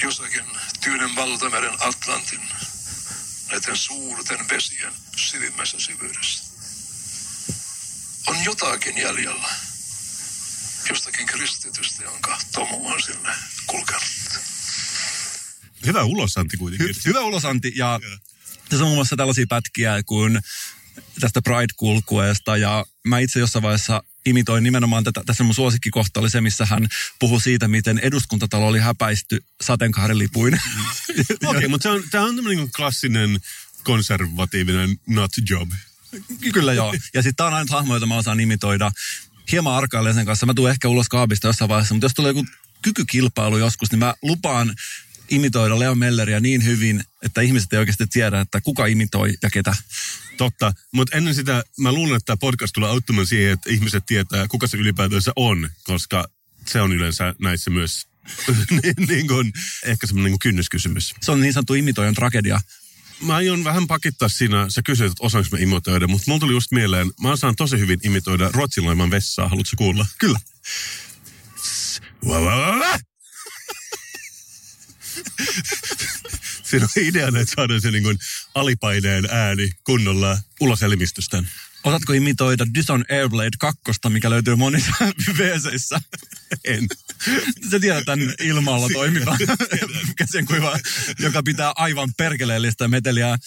[0.04, 0.46] Jossakin
[0.82, 2.42] Tyynen valtameren Atlantin
[3.52, 6.44] näiden suurten vesien syvimmässä syvyydessä.
[8.28, 9.50] On jotakin jäljellä
[10.90, 13.30] jostakin kristitystä, jonka Tomu on sinne
[13.68, 14.51] kulkenut.
[15.86, 16.90] Hyvä ulosanti kuitenkin.
[16.90, 18.00] Hy- hyvä ulosanti ja
[18.70, 20.40] tässä on muun muassa tällaisia pätkiä kuin
[21.20, 26.42] tästä Pride-kulkueesta ja mä itse jossain vaiheessa imitoin nimenomaan tätä, tässä mun suosikkikohta oli se,
[26.42, 26.88] missä hän
[27.20, 30.54] puhui siitä, miten eduskuntatalo oli häpäisty sateenkaarilipuin.
[31.20, 33.40] Okei, okay, mutta tämä on tämmöinen niinku klassinen
[33.84, 35.72] konservatiivinen not job.
[36.54, 36.94] Kyllä joo.
[37.14, 38.92] Ja sitten tämä on aina hahmo, jota mä osaan imitoida.
[39.52, 40.46] Hieman arkailen sen kanssa.
[40.46, 42.46] Mä tulen ehkä ulos kaapista jossain vaiheessa, mutta jos tulee joku
[42.82, 44.76] kykykilpailu joskus, niin mä lupaan
[45.32, 49.76] imitoida Leo Melleriä niin hyvin, että ihmiset ei oikeasti tiedä, että kuka imitoi ja ketä.
[50.38, 54.48] Totta, mutta ennen sitä mä luulen, että tämä podcast tulee auttamaan siihen, että ihmiset tietää,
[54.48, 56.26] kuka se ylipäätänsä on, koska
[56.68, 58.08] se on yleensä näissä myös
[58.84, 59.54] niin, niin kuin,
[59.86, 61.14] ehkä semmoinen niin kynnyskysymys.
[61.22, 62.62] Se on niin sanottu imitoijan tragedia.
[63.22, 66.72] Mä aion vähän pakittaa siinä, sä kysyit, että osaanko mä imitoida, mutta mulla tuli just
[66.72, 70.06] mieleen, mä osaan tosi hyvin imitoida ruotsinlaiman vessaa, haluatko kuulla?
[70.20, 70.40] Kyllä.
[76.70, 78.20] Siinä on ideana, että saadaan se niin kuin
[78.56, 81.44] alipaineen ääni kunnolla ulos elimistöstä.
[81.84, 84.92] Osaatko imitoida Dyson Airblade 2, mikä löytyy monissa
[85.38, 86.02] wc
[86.64, 86.88] En.
[87.72, 89.38] Sä tiedät tämän ilmalla toimivan
[90.18, 90.80] käsenkuiva,
[91.20, 93.38] joka pitää aivan perkeleellistä meteliä.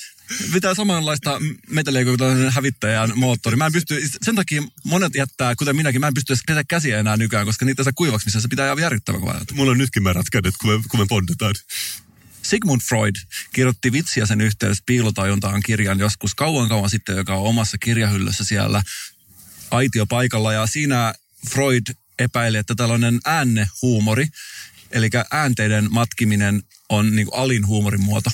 [0.52, 3.56] Pitää samanlaista meteliä kuin hävittäjän moottori.
[3.56, 7.16] Mä en pysty, sen takia monet jättää, kuten minäkin, mä en pysty edes käsiä enää
[7.16, 9.40] nykyään, koska niitä saa kuivaksi, missä se pitää ihan järkyttävän kovaa.
[9.52, 11.54] Mulla on nytkin märät kädet, kun me, kun me bondataan.
[12.42, 13.14] Sigmund Freud
[13.52, 18.82] kirjoitti vitsiä sen yhteydessä piilotajuntaan kirjan joskus kauan kauan sitten, joka on omassa kirjahyllyssä siellä
[19.70, 20.52] aitiopaikalla.
[20.52, 21.14] Ja siinä
[21.50, 21.82] Freud
[22.18, 24.26] epäili, että tällainen äänehuumori,
[24.90, 28.30] eli äänteiden matkiminen on niin kuin alin huumorin muoto.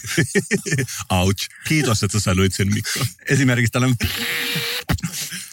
[1.10, 1.48] Ouch.
[1.68, 3.06] Kiitos, että sä sanoit sen, Mikko.
[3.28, 3.96] Esimerkiksi tällainen,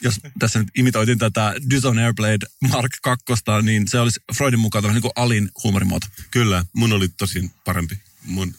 [0.02, 3.26] jos tässä nyt imitoitin tätä Dyson Airblade Mark 2,
[3.62, 6.08] niin se olisi Freudin mukaan niin kuin alin huumorin muoto.
[6.32, 8.00] Kyllä, mun oli tosin parempi.
[8.24, 8.56] Mun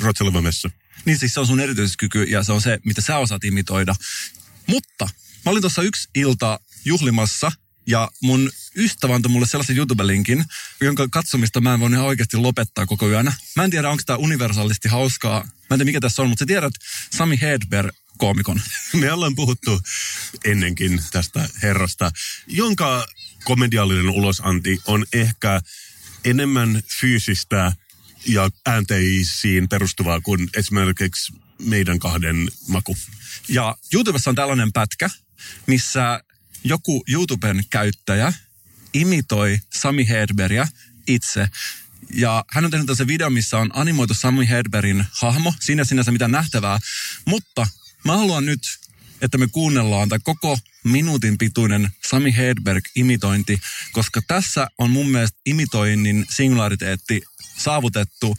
[0.00, 0.70] Rotseleva messa.
[1.04, 3.94] Niin siis se on sun erityiskyky ja se on se, mitä sä osaat imitoida.
[4.66, 5.08] Mutta
[5.44, 7.52] mä olin tuossa yksi ilta juhlimassa
[7.88, 10.44] ja mun ystävä antoi mulle sellaisen YouTube-linkin,
[10.80, 13.32] jonka katsomista mä en voi ihan oikeasti lopettaa koko yönä.
[13.56, 15.40] Mä en tiedä, onko tämä universaalisti hauskaa.
[15.40, 16.72] Mä en tiedä, mikä tässä on, mutta sä tiedät
[17.10, 18.60] Sami Hedberg koomikon.
[18.92, 19.80] Me ollaan puhuttu
[20.44, 22.10] ennenkin tästä herrasta,
[22.46, 23.06] jonka
[23.44, 25.60] komediallinen ulosanti on ehkä
[26.24, 27.72] enemmän fyysistä
[28.26, 32.96] ja äänteisiin perustuvaa kuin esimerkiksi meidän kahden maku.
[33.48, 35.10] Ja YouTubessa on tällainen pätkä,
[35.66, 36.20] missä
[36.64, 38.32] joku YouTuben käyttäjä
[38.94, 40.68] imitoi Sami Hedbergia
[41.06, 41.48] itse.
[42.14, 45.54] Ja hän on tehnyt tässä video, missä on animoitu Sami Hedbergin hahmo.
[45.60, 46.78] Siinä sinänsä mitään nähtävää.
[47.24, 47.66] Mutta
[48.04, 48.60] mä haluan nyt,
[49.20, 53.58] että me kuunnellaan tämä koko minuutin pituinen Sami Hedberg-imitointi,
[53.92, 57.22] koska tässä on mun mielestä imitoinnin singulariteetti
[57.58, 58.36] saavutettu.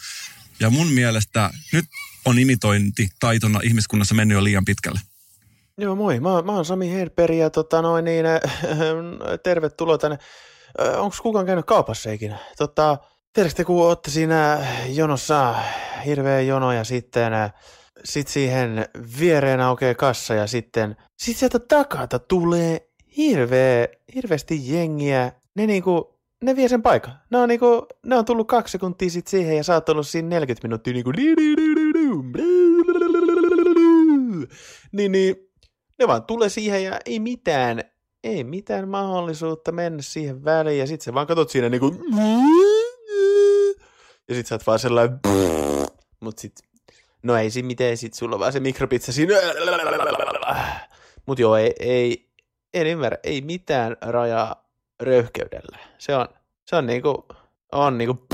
[0.60, 1.86] Ja mun mielestä nyt
[2.26, 5.00] on imitointi taitona ihmiskunnassa mennyt jo liian pitkälle.
[5.80, 6.20] Joo, moi.
[6.20, 8.40] Mä, mä oon Sami Hedberg ja tota noin niin, äh,
[9.44, 10.18] tervetuloa tänne.
[10.82, 12.38] Äh, Onko kukaan käynyt kaupassa ikinä?
[12.58, 12.98] Tota,
[13.34, 15.56] tiedätkö te, kun ootte siinä jonossa,
[16.06, 17.54] hirveä jono ja sitten äh,
[18.04, 18.86] sit siihen
[19.20, 25.32] viereen aukeaa kassa ja sitten sit sieltä takata tulee hirveä, hirveästi jengiä.
[25.56, 27.14] Ne niinku, ne vie sen paikan.
[27.30, 30.30] Ne on niinku, ne on tullut kaksi sekuntia sit siihen ja sä oot ollut siinä
[30.30, 31.12] 40 minuuttia niinku
[34.92, 35.49] niin, niin
[36.00, 37.84] ne vaan tulee siihen ja ei mitään,
[38.24, 40.80] ei mitään mahdollisuutta mennä siihen väliin.
[40.80, 41.96] Ja sit sä vaan katot siinä niinku
[44.30, 45.20] ja sit sä oot vaan sellainen
[46.20, 46.54] mut sit,
[47.24, 49.34] no ei siinä mitään, sit sulla on vaan se mikropizza siinä.
[51.26, 52.30] Mut joo, ei, ei
[52.74, 55.78] en ymmärrä, ei mitään rajaa röyhkeydellä.
[55.98, 56.28] Se on,
[56.66, 57.26] se on niinku,
[57.72, 58.28] on niinku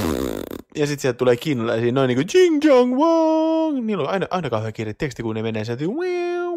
[0.76, 3.86] ja sitten sieltä tulee kiinalaisia noin niinku jing jong wong.
[3.86, 5.84] Niillä on aina, aina kauhean kiire teksti, kun ne menee sieltä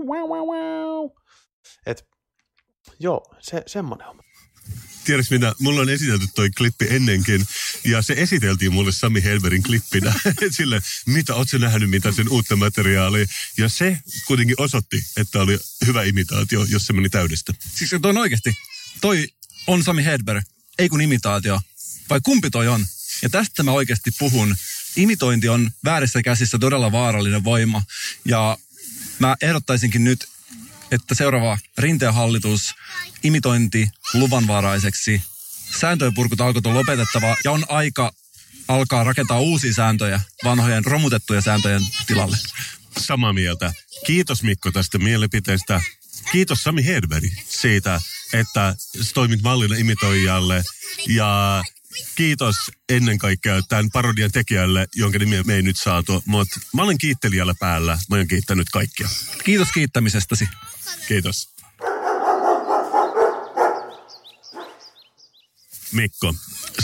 [0.06, 1.10] wow, wow, wow, wow.
[1.86, 2.04] Et,
[3.00, 4.20] joo, se, semmonen on.
[5.04, 7.46] Tiedätkö mitä, mulla on esitelty toi klippi ennenkin,
[7.84, 10.12] ja se esiteltiin mulle Sami Helverin klippinä.
[10.56, 13.26] Sille, mitä, oot sä nähnyt mitä sen uutta materiaalia?
[13.56, 17.52] Ja se kuitenkin osoitti, että oli hyvä imitaatio, jos se meni täydestä.
[17.74, 18.54] Siis toi on oikeasti,
[19.00, 19.28] toi
[19.66, 20.44] on Sami Hedberg,
[20.78, 21.60] ei kun imitaatio.
[22.10, 22.86] Vai kumpi toi on?
[23.22, 24.56] Ja tästä mä oikeasti puhun.
[24.96, 27.82] Imitointi on väärissä käsissä todella vaarallinen voima.
[28.24, 28.58] Ja
[29.18, 30.28] mä ehdottaisinkin nyt,
[30.90, 32.74] että seuraava rinteen hallitus
[33.22, 35.22] imitointi luvanvaraiseksi.
[35.80, 38.12] Sääntöjen purkutalkot on lopetettava ja on aika
[38.68, 42.36] alkaa rakentaa uusia sääntöjä vanhojen romutettujen sääntöjen tilalle.
[42.98, 43.72] Samaa mieltä.
[44.06, 45.80] Kiitos Mikko tästä mielipiteestä.
[46.32, 48.00] Kiitos Sami Hedberg siitä,
[48.32, 48.76] että
[49.14, 50.64] toimit mallina imitoijalle.
[51.06, 51.62] Ja
[52.14, 52.56] kiitos
[52.88, 56.22] ennen kaikkea tämän parodian tekijälle, jonka nimiä me ei nyt saatu.
[56.26, 57.98] Mutta mä olen kiittelijällä päällä.
[58.10, 59.08] Mä oon kiittänyt kaikkia.
[59.44, 60.48] Kiitos kiittämisestäsi.
[61.08, 61.48] Kiitos.
[65.92, 66.34] Mikko,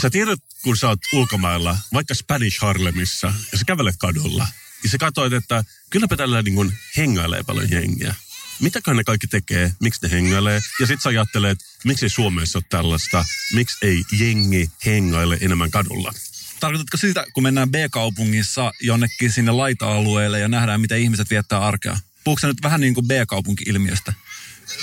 [0.01, 4.47] sä tiedät, kun sä oot ulkomailla, vaikka Spanish Harlemissa, ja sä kävelet kadulla,
[4.83, 8.15] ja sä katsoit, että kylläpä tällä niin hengailee paljon jengiä.
[8.59, 12.65] Mitäköhän ne kaikki tekee, miksi ne hengailee, ja sit sä ajattelet, miksi ei Suomessa ole
[12.69, 16.13] tällaista, miksi ei jengi hengaile enemmän kadulla.
[16.59, 21.99] Tarkoitatko sitä, kun mennään B-kaupungissa jonnekin sinne laita-alueelle ja nähdään, miten ihmiset viettää arkea?
[22.23, 24.13] Puhuuko nyt vähän niin kuin B-kaupunki-ilmiöstä?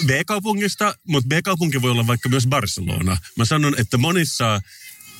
[0.07, 3.17] B-kaupungista, mutta B-kaupunki voi olla vaikka myös Barcelona.
[3.37, 4.61] Mä sanon, että monissa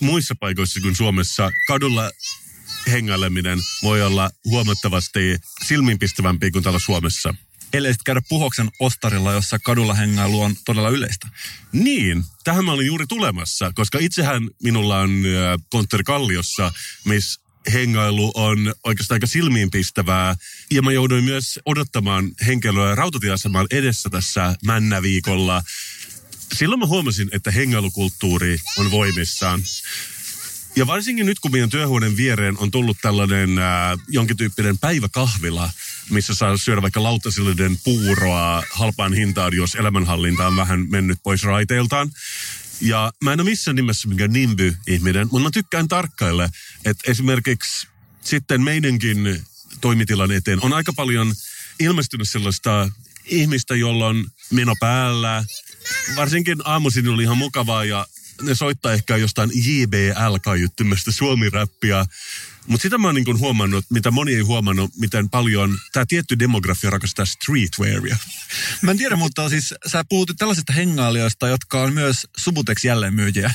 [0.01, 2.11] muissa paikoissa kuin Suomessa kadulla
[2.91, 7.35] hengaileminen voi olla huomattavasti silmiinpistävämpi kuin täällä Suomessa.
[7.73, 11.29] Ellei sitten käydä Puhoksen ostarilla, jossa kadulla hengailu on todella yleistä.
[11.73, 16.73] Niin, tähän mä olin juuri tulemassa, koska itsehän minulla on äh, konttori Kalliossa,
[17.05, 17.41] missä
[17.73, 20.37] hengailu on oikeastaan aika silmiinpistävää.
[20.71, 25.63] Ja mä jouduin myös odottamaan henkilöä rautatieaseman edessä tässä männäviikolla.
[26.55, 29.63] Silloin mä huomasin, että hengailukulttuuri on voimissaan.
[30.77, 35.71] Ja varsinkin nyt, kun meidän työhuoneen viereen on tullut tällainen äh, jonkin tyyppinen päiväkahvila,
[36.13, 42.11] missä saa syödä vaikka lautasillinen puuroa halpaan hintaan, jos elämänhallinta on vähän mennyt pois raiteiltaan.
[42.81, 46.49] Ja mä en ole missään nimessä mikään nimby-ihminen, mutta mä tykkään tarkkailla,
[46.85, 47.89] että esimerkiksi
[48.21, 49.45] sitten meidänkin
[49.81, 51.35] toimitilan eteen on aika paljon
[51.81, 52.91] ilmestynyt sellaista
[53.25, 55.45] ihmistä, jolla on meno päällä.
[56.17, 58.07] Varsinkin aamuisin oli ihan mukavaa ja
[58.43, 62.07] ne soittaa ehkä jostain JBL-kaiuttimesta suomi-räppiä.
[62.67, 66.91] Mutta sitä mä oon niin huomannut, mitä moni ei huomannut, miten paljon tämä tietty demografia
[66.91, 68.17] rakastaa streetwearia.
[68.83, 73.55] Mä en tiedä, mutta siis sä puhut tällaisista hengailijoista, jotka on myös Subutex jälleenmyyjiä.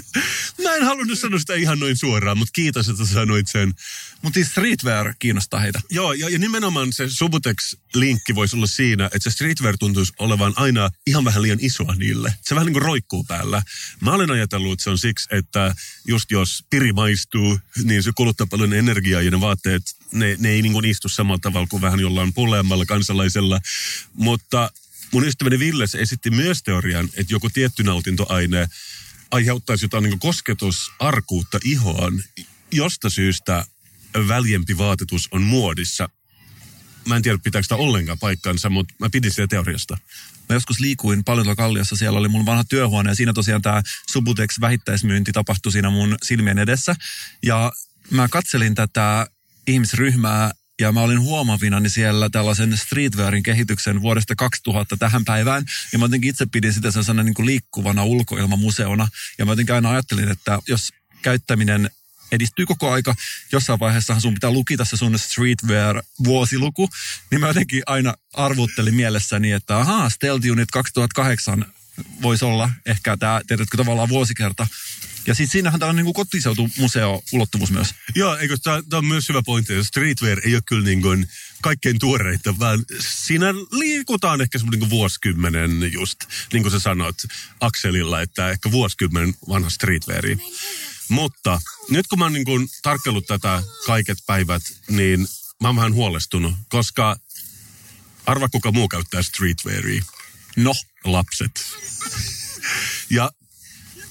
[0.62, 3.74] mä en halunnut sanoa sitä ihan noin suoraan, mutta kiitos, että sanoit sen.
[4.22, 5.80] Mutta siis streetwear kiinnostaa heitä.
[5.90, 10.90] Joo, ja, ja nimenomaan se Subutex-linkki voisi olla siinä, että se streetwear tuntuisi olevan aina
[11.06, 12.34] ihan vähän liian isoa niille.
[12.42, 13.62] Se vähän niin kuin roikkuu päällä.
[14.00, 15.74] Mä olen ajatellut, että se on siksi, että
[16.06, 20.62] just jos piri maistuu, niin se kuluttaa paljon energiaa ja ne vaatteet, ne, ne ei
[20.62, 23.60] niin kuin istu samalla tavalla kuin vähän jollain puleemmalla kansalaisella.
[24.14, 24.70] Mutta
[25.12, 28.68] mun ystäväni Villes esitti myös teorian, että joku tietty nautintoaine
[29.30, 32.22] aiheuttaisi jotain niin kosketusarkuutta ihoon,
[32.72, 33.66] josta syystä
[34.28, 36.08] väljempi vaatetus on muodissa.
[37.06, 39.98] Mä en tiedä, pitääkö sitä ollenkaan paikkansa, mutta mä pidin sitä teoriasta.
[40.48, 44.60] Mä joskus liikuin paljon Kalliossa, siellä oli mun vanha työhuone ja siinä tosiaan tämä Subutex
[44.60, 46.96] vähittäismyynti tapahtui siinä mun silmien edessä.
[47.42, 47.72] Ja
[48.12, 49.26] mä katselin tätä
[49.66, 55.64] ihmisryhmää ja mä olin huomavinani siellä tällaisen streetwearin kehityksen vuodesta 2000 tähän päivään.
[55.92, 59.08] Ja mä jotenkin itse pidin sitä sellaisena niin kuin liikkuvana ulkoilmamuseona.
[59.38, 61.90] Ja mä jotenkin aina ajattelin, että jos käyttäminen
[62.32, 63.14] edistyy koko aika.
[63.52, 66.88] Jossain vaiheessa sun pitää lukita se sun streetwear-vuosiluku.
[67.30, 71.72] Niin mä jotenkin aina arvuttelin mielessäni, että ahaa, Stealth Unit 2008
[72.22, 74.66] voisi olla ehkä tämä, tiedätkö, tavallaan vuosikerta.
[75.26, 77.94] Ja sitten siinähän tämä on niin kotiseutumuseo-ulottuvuus myös.
[78.14, 79.84] Joo, eikö tämä on myös hyvä pointti.
[79.84, 81.28] Streetwear ei ole kyllä niin kuin
[81.62, 86.18] kaikkein tuoreita, vaan siinä liikutaan ehkä semmoinen niin vuosikymmenen just,
[86.52, 87.16] niin kuin sä sanoit
[87.60, 90.38] Akselilla, että ehkä vuosikymmenen vanha streetweari.
[91.08, 95.28] Mutta nyt kun mä oon niin tarkkellut tätä kaiket päivät, niin
[95.62, 97.16] mä oon vähän huolestunut, koska
[98.26, 100.02] arva kuka muu käyttää streetwearia.
[100.56, 101.64] No, lapset.
[103.10, 103.30] Ja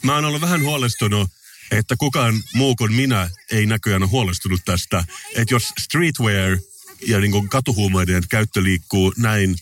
[0.03, 1.31] mä oon ollut vähän huolestunut,
[1.71, 5.03] että kukaan muu kuin minä ei näköjään ole huolestunut tästä.
[5.35, 6.57] Että jos streetwear
[7.07, 9.55] ja niin kuin katuhuumeiden käyttö liikkuu näin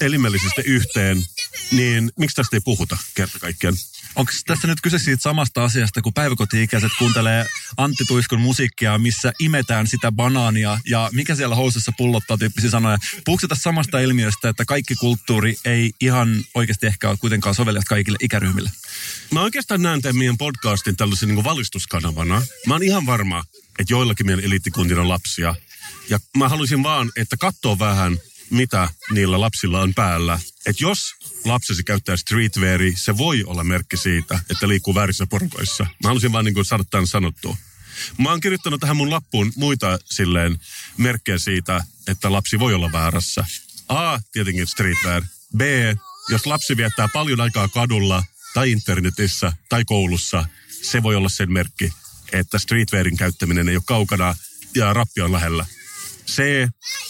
[0.00, 1.24] elimellisesti yhteen,
[1.72, 3.76] niin miksi tästä ei puhuta kerta kaikkiaan?
[4.16, 7.46] Onko tässä nyt kyse siitä samasta asiasta, kun päiväkoti-ikäiset kuuntelee
[7.76, 12.98] Antti Tuiskun musiikkia, missä imetään sitä banaania ja mikä siellä housussa pullottaa tyyppisiä sanoja.
[13.24, 18.18] Puhuuko tässä samasta ilmiöstä, että kaikki kulttuuri ei ihan oikeasti ehkä ole kuitenkaan sovellijat kaikille
[18.20, 18.70] ikäryhmille?
[19.30, 22.42] Mä oikeastaan näen tämän meidän podcastin tällaisen niin valistuskanavana.
[22.66, 23.44] Mä oon ihan varma,
[23.78, 25.54] että joillakin meidän eliittikuntien on lapsia.
[26.08, 28.18] Ja mä haluaisin vaan, että katsoo vähän,
[28.50, 30.40] mitä niillä lapsilla on päällä.
[30.66, 35.84] Että jos lapsesi käyttää streetweari, se voi olla merkki siitä, että liikkuu väärissä porukoissa.
[35.84, 37.56] Mä haluaisin vaan niin kuin saada tämän sanottua.
[38.18, 40.58] Mä oon kirjoittanut tähän mun lappuun muita silleen
[40.96, 43.44] merkkejä siitä, että lapsi voi olla väärässä.
[43.88, 45.22] A, tietenkin streetwear.
[45.56, 45.60] B,
[46.28, 48.24] jos lapsi viettää paljon aikaa kadulla
[48.54, 50.44] tai internetissä tai koulussa,
[50.82, 51.92] se voi olla sen merkki,
[52.32, 54.34] että streetwearin käyttäminen ei ole kaukana
[54.74, 55.66] ja rappi on lähellä.
[56.26, 56.42] C,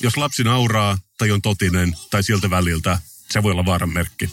[0.00, 2.98] jos lapsi nauraa tai on totinen tai siltä väliltä,
[3.30, 4.30] se voi olla vaaran merkki.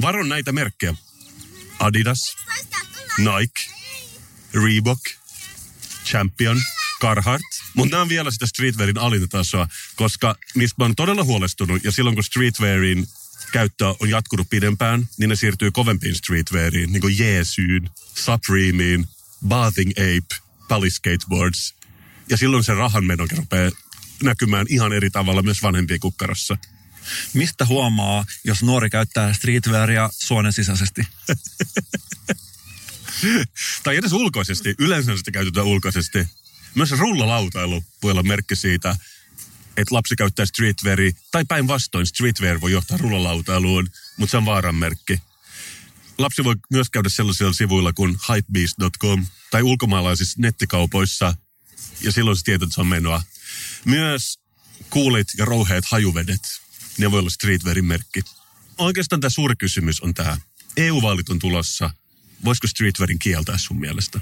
[0.00, 0.94] Varon näitä merkkejä.
[1.78, 2.36] Adidas,
[3.18, 3.62] Nike,
[4.64, 5.00] Reebok,
[6.04, 6.62] Champion,
[7.00, 7.44] Carhartt.
[7.74, 11.92] Mutta nämä on vielä sitä streetwearin alinta tasoa, koska mistä mä oon todella huolestunut, ja
[11.92, 13.06] silloin kun streetwearin
[13.52, 19.06] käyttö on jatkunut pidempään, niin ne siirtyy kovempiin streetweariin, niin kuin Jeesyyn, Supremeen,
[19.48, 21.74] Bathing Ape, Pally Skateboards.
[22.28, 23.70] Ja silloin se rahanmeno rupeaa
[24.22, 26.56] näkymään ihan eri tavalla myös vanhempien kukkarossa.
[27.34, 31.02] Mistä huomaa, jos nuori käyttää streetwearia suonen sisäisesti?
[33.82, 34.74] tai edes ulkoisesti.
[34.78, 36.28] Yleensä sitä käytetään ulkoisesti.
[36.74, 38.96] Myös rullalautailu voi olla merkki siitä,
[39.76, 45.20] että lapsi käyttää streetwearia, tai päinvastoin streetwear voi johtaa rullalautailuun, mutta se on vaaranmerkki.
[46.18, 51.34] Lapsi voi myös käydä sellaisilla sivuilla kuin hypebeast.com tai ulkomaalaisissa nettikaupoissa,
[52.02, 53.22] ja silloin se tietää, että se on menoa.
[53.84, 54.38] Myös
[54.90, 56.40] kuulit ja rouheet hajuvedet,
[56.98, 58.22] ne voi olla streetwearin merkki.
[58.78, 60.36] Oikeastaan tämä suuri kysymys on tämä.
[60.76, 61.90] EU-vaalit on tulossa.
[62.44, 64.20] Voisiko streetwearin kieltää sun mielestä?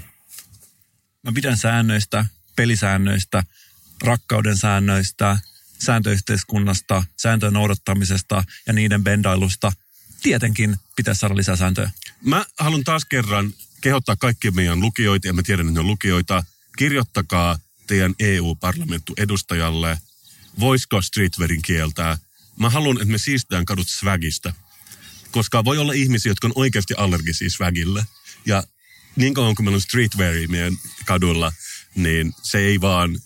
[1.23, 3.43] Mä pidän säännöistä, pelisäännöistä,
[4.03, 5.39] rakkauden säännöistä,
[5.79, 9.71] sääntöyhteiskunnasta, sääntöjen noudattamisesta ja niiden bendailusta.
[10.21, 11.91] Tietenkin pitäisi saada lisää sääntöjä.
[12.21, 16.43] Mä haluan taas kerran kehottaa kaikkia meidän lukijoita, ja mä tiedän, että ne on lukijoita,
[16.77, 20.01] kirjoittakaa teidän EU-parlamenttu edustajalle,
[20.59, 22.17] voisiko streetwearin kieltää.
[22.59, 24.53] Mä haluan, että me siistään kadut swagista,
[25.31, 28.05] koska voi olla ihmisiä, jotka on oikeasti allergisia swagille.
[28.45, 28.63] Ja
[29.15, 31.53] niin kauan kuin meillä on streetwearia meidän kadulla,
[31.95, 33.19] niin se ei vaan...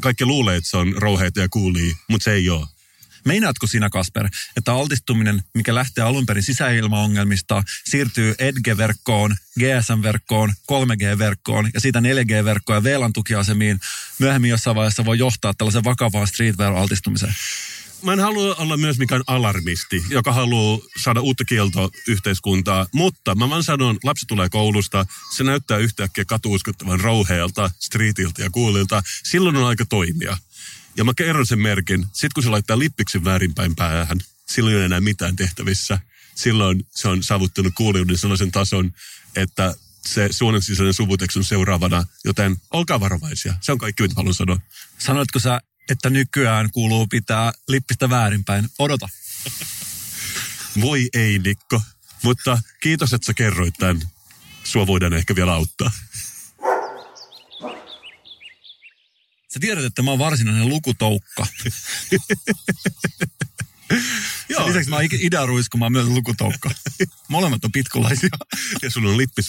[0.00, 2.66] Kaikki luulee, että se on rouheita ja kuulia, mutta se ei ole.
[3.24, 11.80] Meinaatko sinä, Kasper, että altistuminen, mikä lähtee alun perin sisäilmaongelmista, siirtyy EDGE-verkkoon, GSM-verkkoon, 3G-verkkoon ja
[11.80, 13.80] siitä 4G-verkkoon ja VLAN tukiasemiin
[14.18, 17.34] myöhemmin jossain vaiheessa voi johtaa tällaisen vakavaan streetwear-altistumiseen?
[18.02, 23.50] Mä en halua olla myös mikään alarmisti, joka haluaa saada uutta kieltoa yhteiskuntaa, mutta mä
[23.50, 29.64] vaan sanon, lapsi tulee koulusta, se näyttää yhtäkkiä katuuskottavan rouheelta, streetiltä ja kuulilta, silloin on
[29.64, 30.36] aika toimia.
[30.96, 34.84] Ja mä kerron sen merkin, sit kun se laittaa lippiksen väärinpäin päähän, silloin ei ole
[34.84, 36.00] enää mitään tehtävissä.
[36.34, 38.92] Silloin se on saavuttanut kuulijoiden sellaisen tason,
[39.36, 39.74] että
[40.06, 40.94] se suonen sisäinen
[41.36, 43.54] on seuraavana, joten olkaa varovaisia.
[43.60, 44.58] Se on kaikki, mitä haluan sanoa.
[44.98, 48.68] Sanoitko sä, että nykyään kuuluu pitää lippistä väärinpäin?
[48.78, 49.08] Odota.
[50.80, 51.82] Voi ei, Nikko.
[52.22, 54.00] Mutta kiitos, että sä kerroit tämän.
[54.64, 55.90] Sua voidaan ehkä vielä auttaa.
[59.48, 61.46] Sä tiedät, että mä oon varsinainen lukutoukka.
[64.56, 66.70] Sen lisäksi mä oon idäruisku, mä oon myös lukutoukka.
[67.28, 68.28] Molemmat on pitkulaisia.
[68.82, 69.48] Ja sulla on lippis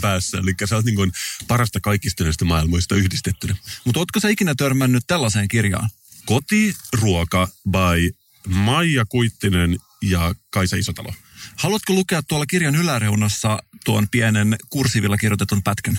[0.00, 1.12] päässä, eli sä oot niin kuin
[1.48, 3.56] parasta kaikista näistä maailmoista yhdistettynä.
[3.84, 5.90] Mutta ootko sä ikinä törmännyt tällaiseen kirjaan?
[6.26, 8.14] Kotiruoka by
[8.48, 11.14] Maija Kuittinen ja Kaisa Isotalo.
[11.56, 15.98] Haluatko lukea tuolla kirjan yläreunassa tuon pienen kursivilla kirjoitetun pätkän?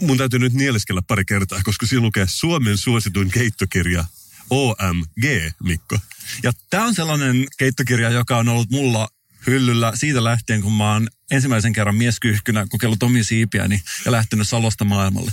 [0.00, 4.04] Mun täytyy nyt nieleskellä pari kertaa, koska siinä lukee Suomen suosituin keittokirja
[4.50, 5.24] OMG,
[5.62, 5.98] Mikko.
[6.42, 9.08] Ja tämä on sellainen keittokirja, joka on ollut mulla
[9.46, 14.84] hyllyllä siitä lähtien, kun mä oon ensimmäisen kerran mieskyyhkynä kokeillut omia siipiäni ja lähtenyt Salosta
[14.84, 15.32] maailmalle.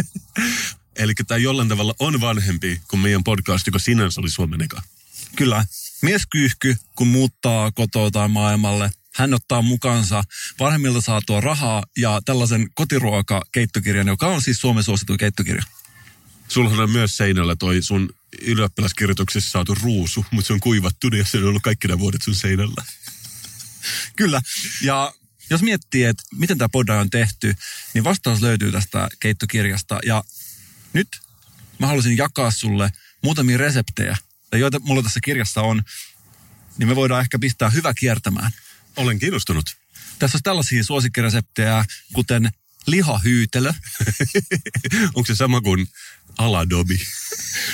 [0.96, 4.82] Eli tämä jollain tavalla on vanhempi kuin meidän podcast, joka sinänsä oli Suomen eka.
[5.36, 5.64] Kyllä.
[6.02, 10.24] Mieskyyhky, kun muuttaa kotoa tai maailmalle, hän ottaa mukansa
[10.60, 15.62] vanhemmilta saatua rahaa ja tällaisen kotiruoka-keittokirjan, joka on siis Suomen suosituin keittokirja.
[16.48, 21.38] Sullahan on myös seinällä toi sun ylioppilaskirjoituksessa saatu ruusu, mutta se on kuivattu ja se
[21.38, 22.84] on ollut kaikki nämä vuodet sun seinällä.
[24.16, 24.40] Kyllä.
[24.82, 25.14] Ja
[25.50, 27.54] jos miettii, että miten tämä podda on tehty,
[27.94, 29.98] niin vastaus löytyy tästä keittokirjasta.
[30.06, 30.24] Ja
[30.92, 31.08] nyt
[31.78, 32.92] mä haluaisin jakaa sulle
[33.22, 34.16] muutamia reseptejä,
[34.52, 35.82] joita mulla tässä kirjassa on,
[36.78, 38.52] niin me voidaan ehkä pistää hyvä kiertämään.
[38.96, 39.76] Olen kiinnostunut.
[40.18, 42.50] Tässä on tällaisia suosikkireseptejä, kuten
[42.86, 43.72] lihahyytelö.
[45.14, 45.86] Onko se sama kuin
[46.38, 46.98] aladobi?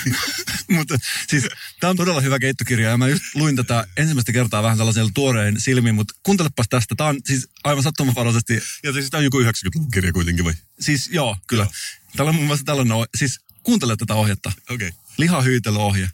[0.77, 0.97] Mutta
[1.29, 1.47] siis
[1.79, 5.61] tämä on todella hyvä keittokirja ja mä just luin tätä ensimmäistä kertaa vähän tällaisella tuoreen
[5.61, 6.95] silmin, mutta kuuntelepas tästä.
[6.95, 8.61] Tämä on siis aivan sattumanvaraisesti.
[8.83, 10.53] Ja siis tämä on joku 90-luvun kirja kuitenkin vai?
[10.79, 11.63] Siis joo, kyllä.
[11.63, 11.71] Joo.
[12.15, 14.51] Täällä on mun mielestä tällainen, siis kuuntele tätä ohjetta.
[14.69, 14.87] Okei.
[14.87, 14.99] Okay.
[15.17, 16.09] Lihahyytelöohje.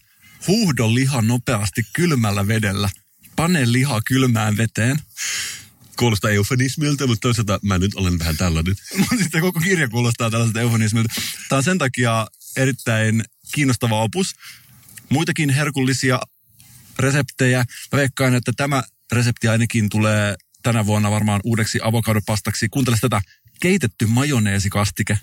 [0.47, 2.89] Huuhdo liha nopeasti kylmällä vedellä.
[3.35, 4.99] Pane liha kylmään veteen.
[5.97, 8.75] Kuulostaa eufemismiltä, mutta toisaalta mä nyt olen vähän tällainen.
[9.21, 11.13] Sitten koko kirja kuulostaa tällaiselta eufemismilta.
[11.49, 12.27] Tämä on sen takia
[12.57, 14.35] erittäin kiinnostava opus.
[15.09, 16.19] Muitakin herkullisia
[16.99, 17.65] reseptejä.
[17.91, 22.69] Mä veikkaan, että tämä resepti ainakin tulee tänä vuonna varmaan uudeksi avokadopastaksi.
[22.69, 23.21] Kuuntele tätä
[23.59, 25.19] keitetty majoneesikastike.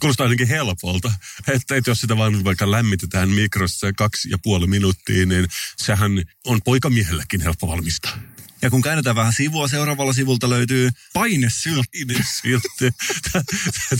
[0.00, 1.12] Kuulostaa ainakin helpolta.
[1.48, 6.12] Että, että jos sitä vaan vaikka lämmitetään mikrossa kaksi ja puoli minuuttia, niin sehän
[6.44, 8.18] on poikamiehellekin helppo valmistaa.
[8.62, 12.04] Ja kun käännetään vähän sivua, seuraavalla sivulta löytyy painesyltti.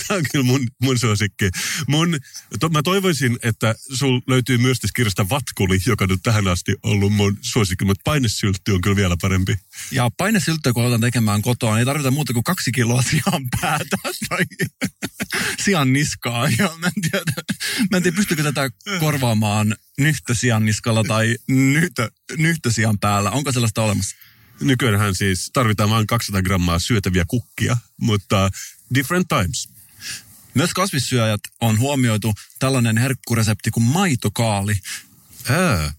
[0.08, 1.50] Tämä on kyllä mun, mun suosikki.
[1.86, 2.18] Mun,
[2.60, 7.12] to, mä toivoisin, että sul löytyy myös tästä kirjasta Vatkuli, joka nyt tähän asti ollut
[7.12, 9.56] mun suosikki, mutta painesyltti on kyllä vielä parempi.
[9.90, 13.96] Ja painesylttiä, kun aletaan tekemään kotoa, niin ei tarvita muuta kuin kaksi kiloa sian päätä
[14.28, 14.44] tai
[15.64, 16.48] sian niskaa.
[16.58, 17.24] Ja mä en tiedä,
[17.90, 23.30] mä en tiedä pystyykö tätä korvaamaan nyhtösian niskalla tai nyhtö, nyhtösian päällä.
[23.30, 24.16] Onko sellaista olemassa?
[24.60, 28.50] Nykyäänhän siis tarvitaan vain 200 grammaa syötäviä kukkia, mutta
[28.94, 29.68] different times.
[30.54, 34.74] Myös kasvissyöjät on huomioitu tällainen herkkuresepti kuin maitokaali.
[35.48, 35.92] Ää.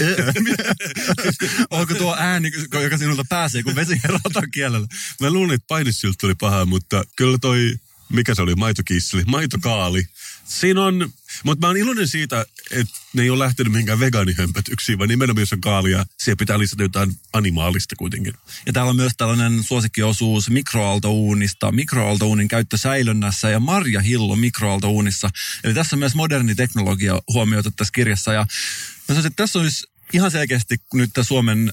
[1.70, 2.50] Onko tuo ääni,
[2.82, 4.86] joka sinulta pääsee, kun vesi herotaan kielellä?
[5.20, 7.74] Mä luulin, että painisyltty oli paha, mutta kyllä toi,
[8.12, 10.06] mikä se oli, maitokisseli, maitokaali.
[10.44, 11.12] Siinä on,
[11.44, 15.52] mutta mä oon iloinen siitä, että ne ei ole lähtenyt mihinkään vegaanihömpötyksiin, vaan nimenomaan jos
[15.52, 18.34] on kaalia, siihen pitää lisätä jotain animaalista kuitenkin.
[18.66, 25.30] Ja täällä on myös tällainen suosikkiosuus mikroaaltouunista, mikroaaltouunin käyttö säilönnässä ja marjahillo mikroaaltouunissa.
[25.64, 28.32] Eli tässä on myös moderni teknologia huomioitu tässä kirjassa.
[28.32, 31.72] Ja mä sanoisin, että tässä olisi ihan selkeästi nyt Suomen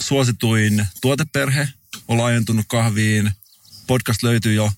[0.00, 1.68] suosituin tuoteperhe
[2.08, 3.30] on laajentunut kahviin.
[3.86, 4.72] Podcast löytyy jo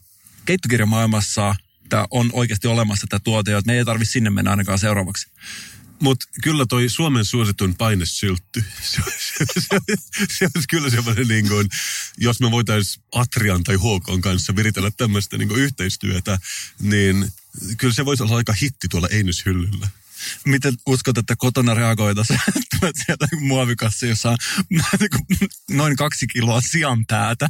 [0.44, 1.54] keittokirjamaailmassa.
[1.88, 5.28] Tämä on oikeasti olemassa tämä tuote, että me ei tarvitse sinne mennä ainakaan seuraavaksi.
[6.00, 9.78] Mutta kyllä toi Suomen suosituin painesyltty, se, se, se,
[10.38, 11.68] se olisi kyllä semmoinen, niin kuin,
[12.18, 16.38] jos me voitaisiin Atrian tai HK kanssa viritellä tämmöistä niin yhteistyötä,
[16.80, 17.32] niin
[17.76, 19.88] kyllä se voisi olla aika hitti tuolla Einishyllyllä.
[20.44, 24.36] Miten uskot, että kotona reagoitaisiin, että sieltä muovikassi, jossa on
[25.76, 27.48] noin kaksi kiloa sian päätä?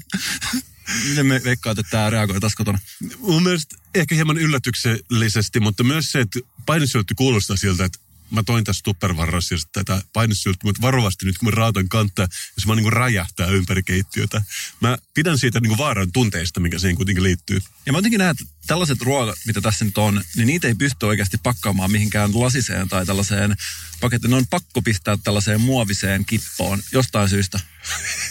[1.08, 2.78] Miten me veikkaat, että tämä reagoitaisiin kotona?
[3.18, 7.98] Mun mielestä ehkä hieman yllätyksellisesti, mutta myös se, että painesyltty kuulostaa siltä, että
[8.30, 12.74] mä toin tässä tuppervarrassa tätä painesylttyä, mutta varovasti nyt kun mä raatan kantta, jos mä
[12.74, 14.42] niin räjähtää ympäri keittiötä.
[14.80, 17.60] Mä pidän siitä niin vaaran tunteista, mikä siihen kuitenkin liittyy.
[17.86, 21.06] Ja mä jotenkin näen, että tällaiset ruoat, mitä tässä nyt on, niin niitä ei pysty
[21.06, 23.56] oikeasti pakkaamaan mihinkään lasiseen tai tällaiseen
[24.00, 24.30] pakettiin.
[24.30, 27.60] Ne on pakko pistää tällaiseen muoviseen kippoon jostain syystä.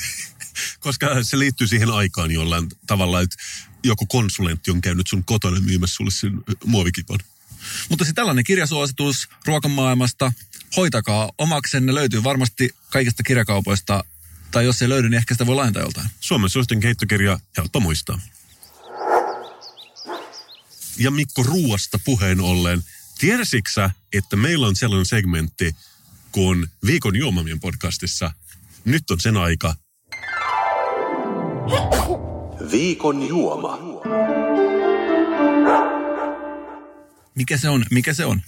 [0.80, 3.36] Koska se liittyy siihen aikaan jollain tavalla, että
[3.84, 7.20] joku konsulentti on käynyt sun kotona myymässä sulle sen muovikipon.
[7.90, 10.34] Mutta sitten tällainen kirjasuositus ruokamaailmasta.
[10.78, 11.94] Hoitakaa omaksenne.
[11.94, 14.04] Löytyy varmasti kaikista kirjakaupoista.
[14.52, 16.10] Tai jos ei löydy, niin ehkä sitä voi laajentaa joltain.
[16.20, 18.20] Suomen suosituin keittokirja, helppo muistaa.
[20.98, 22.84] Ja Mikko Ruuasta puheen ollen,
[23.20, 25.76] tiedäsitkö että meillä on sellainen segmentti
[26.32, 28.32] kuin Viikon juomamien podcastissa.
[28.86, 29.76] Nyt on sen aika.
[32.72, 33.80] Viikon juoma.
[37.36, 37.86] Mikä se on?
[37.92, 38.42] Mikä se on?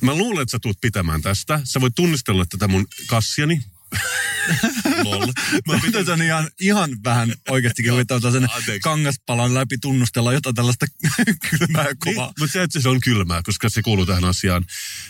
[0.00, 1.60] Mä luulen, että sä tuut pitämään tästä.
[1.64, 3.62] Sä voit tunnistella tätä mun kassiani.
[5.04, 5.32] Lol.
[5.66, 8.48] Mä sen ihan, ihan vähän oikeastikin yrittää sen
[8.82, 10.86] kangaspalan läpi tunnustella jotain tällaista
[11.50, 12.26] kylmää kovaa.
[12.26, 14.66] Niin, mutta se, että se on kylmää, koska se kuuluu tähän asiaan.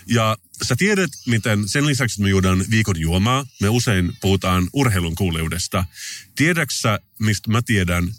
[0.07, 5.15] Ja sä tiedät, miten sen lisäksi, että me juodaan viikon juomaa, me usein puhutaan urheilun
[5.15, 5.85] kuuleudesta.
[6.37, 8.15] Tiedäksä, mistä mä tiedän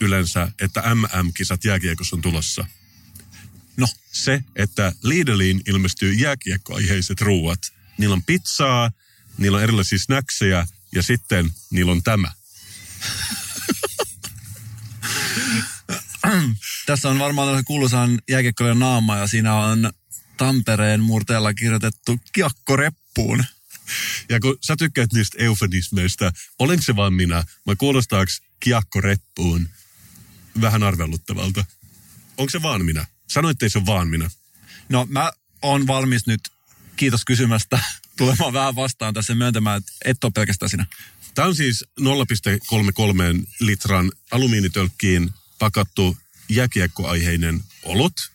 [0.00, 2.66] yleensä, että MM-kisat jääkiekossa on tulossa?
[3.76, 7.58] No, se, että Lidliin ilmestyy jääkiekkoaiheiset ruuat.
[7.98, 8.90] Niillä on pizzaa,
[9.38, 12.32] niillä on erilaisia snackseja ja sitten niillä on tämä.
[16.86, 19.92] Tässä on varmaan kuuluisaan jääkiekkojen naama ja siinä on
[20.36, 23.44] Tampereen murteella kirjoitettu kiakko reppuun.
[24.28, 29.68] Ja kun sä tykkäät niistä eufemismeista, olenko se vaan minä, vai kuulostaako kiakko reppuun
[30.60, 31.64] vähän arveluttavalta?
[32.36, 33.06] Onko se vaan minä?
[33.28, 34.30] Sanoit, että se on vaan minä.
[34.88, 35.32] No mä
[35.62, 36.40] oon valmis nyt,
[36.96, 37.78] kiitos kysymästä,
[38.16, 40.86] tulemaan vähän vastaan tässä myöntämään, että et ole pelkästään sinä.
[41.34, 42.06] Tämä on siis 0,33
[43.60, 46.16] litran alumiinitölkkiin pakattu
[46.48, 48.32] jääkiekkoaiheinen olut.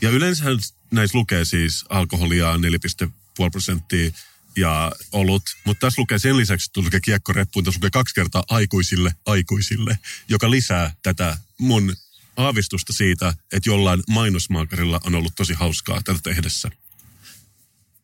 [0.00, 0.44] Ja yleensä
[0.90, 4.10] näissä lukee siis alkoholia 4,5 prosenttia
[4.56, 5.42] ja olut.
[5.64, 9.98] Mutta tässä lukee sen lisäksi, että lukee kiekkoreppuun, tässä lukee kaksi kertaa aikuisille aikuisille,
[10.28, 11.96] joka lisää tätä mun
[12.36, 16.70] aavistusta siitä, että jollain mainosmaakarilla on ollut tosi hauskaa tätä tehdessä.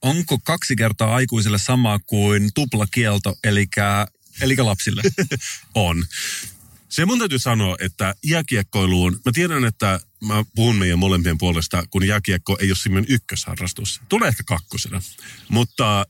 [0.02, 3.66] Onko kaksi kertaa aikuisille sama kuin tuplakielto, eli,
[4.40, 5.02] eli lapsille?
[5.74, 6.04] on.
[6.88, 12.06] Se mun täytyy sanoa, että jääkiekkoiluun, mä tiedän, että mä puhun meidän molempien puolesta, kun
[12.06, 14.00] jääkiekko ei ole semmoinen ykkösharrastus.
[14.08, 15.02] Tulee ehkä kakkosena.
[15.48, 16.06] Mutta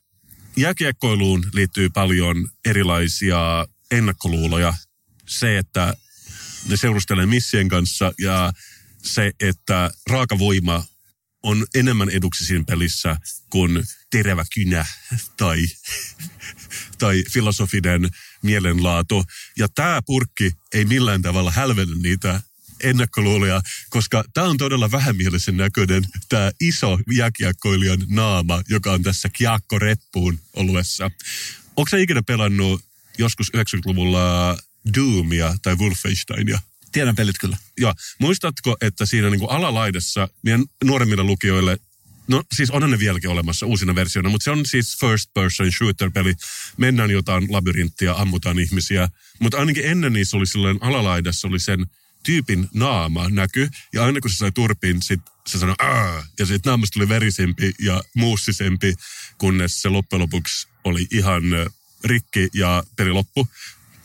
[0.56, 4.74] jääkiekkoiluun liittyy paljon erilaisia ennakkoluuloja.
[5.28, 5.94] Se, että
[6.68, 8.52] ne seurustelee missien kanssa ja
[9.02, 10.84] se, että raakavoima
[11.46, 13.16] on enemmän eduksi siinä pelissä
[13.50, 14.86] kuin terävä kynä
[15.36, 15.66] tai,
[16.98, 18.08] tai filosofinen
[18.42, 19.24] mielenlaatu.
[19.58, 22.40] Ja tämä purkki ei millään tavalla hälvennä niitä
[22.82, 30.38] ennakkoluuloja, koska tämä on todella vähämielisen näköinen, tämä iso jääkiekkoilijan naama, joka on tässä kiakkoreppuun
[30.52, 31.10] oluessa.
[31.76, 32.84] Onko sä ikinä pelannut
[33.18, 34.58] joskus 90-luvulla
[34.96, 36.58] Doomia tai Wolfensteinia?
[36.96, 37.56] Tiedän pelit kyllä.
[37.80, 41.78] Ja muistatko, että siinä niin kuin alalaidassa meidän nuoremmille lukijoille,
[42.28, 46.10] no siis onhan ne vieläkin olemassa uusina versioina, mutta se on siis first person shooter
[46.10, 46.34] peli.
[46.76, 49.08] Mennään jotain labyrinttiä, ammutaan ihmisiä.
[49.40, 51.86] Mutta ainakin ennen niissä oli silloin alalaidassa oli sen
[52.22, 53.68] tyypin naama näky.
[53.92, 56.26] Ja aina kun se sai turpin, sit se sanoi Aa!
[56.38, 58.94] ja sitten naamasta tuli verisempi ja muussisempi,
[59.38, 61.42] kunnes se loppujen lopuksi oli ihan
[62.04, 63.48] rikki ja peli loppu.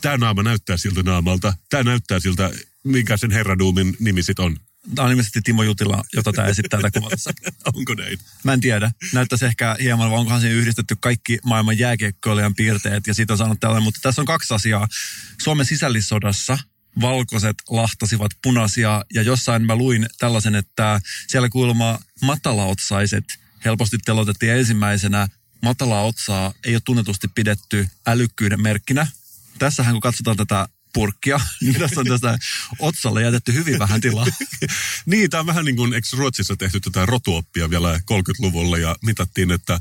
[0.02, 1.54] Tämä naama näyttää siltä naamalta.
[1.70, 2.50] Tämä näyttää siltä,
[2.84, 4.56] mikä sen herraduumin nimi sitten on.
[4.94, 7.30] Tämä on ilmeisesti Timo Jutila, jota tämä esittää tätä kuvassa.
[7.74, 8.18] Onko näin?
[8.44, 8.92] Mä en tiedä.
[9.12, 13.60] Näyttäisi ehkä hieman, vai onkohan siinä yhdistetty kaikki maailman jääkiekkoilijan piirteet ja siitä on saanut
[13.60, 13.82] tällainen.
[13.82, 14.88] Mutta tässä on kaksi asiaa.
[15.42, 16.58] Suomen sisällissodassa
[17.00, 23.24] valkoiset lahtasivat punaisia ja jossain mä luin tällaisen, että siellä kuulemma matalaotsaiset
[23.64, 25.28] helposti telotettiin ensimmäisenä.
[25.62, 29.06] Matalaa otsaa ei ole tunnetusti pidetty älykkyyden merkkinä.
[29.58, 32.38] Tässähän kun katsotaan tätä purkkia, niin tässä on tästä
[32.78, 34.26] otsalle jätetty hyvin vähän tilaa.
[35.06, 39.50] Niin, tämä on vähän niin kuin, eikö Ruotsissa tehty tätä rotuoppia vielä 30-luvulla ja mitattiin,
[39.50, 39.80] että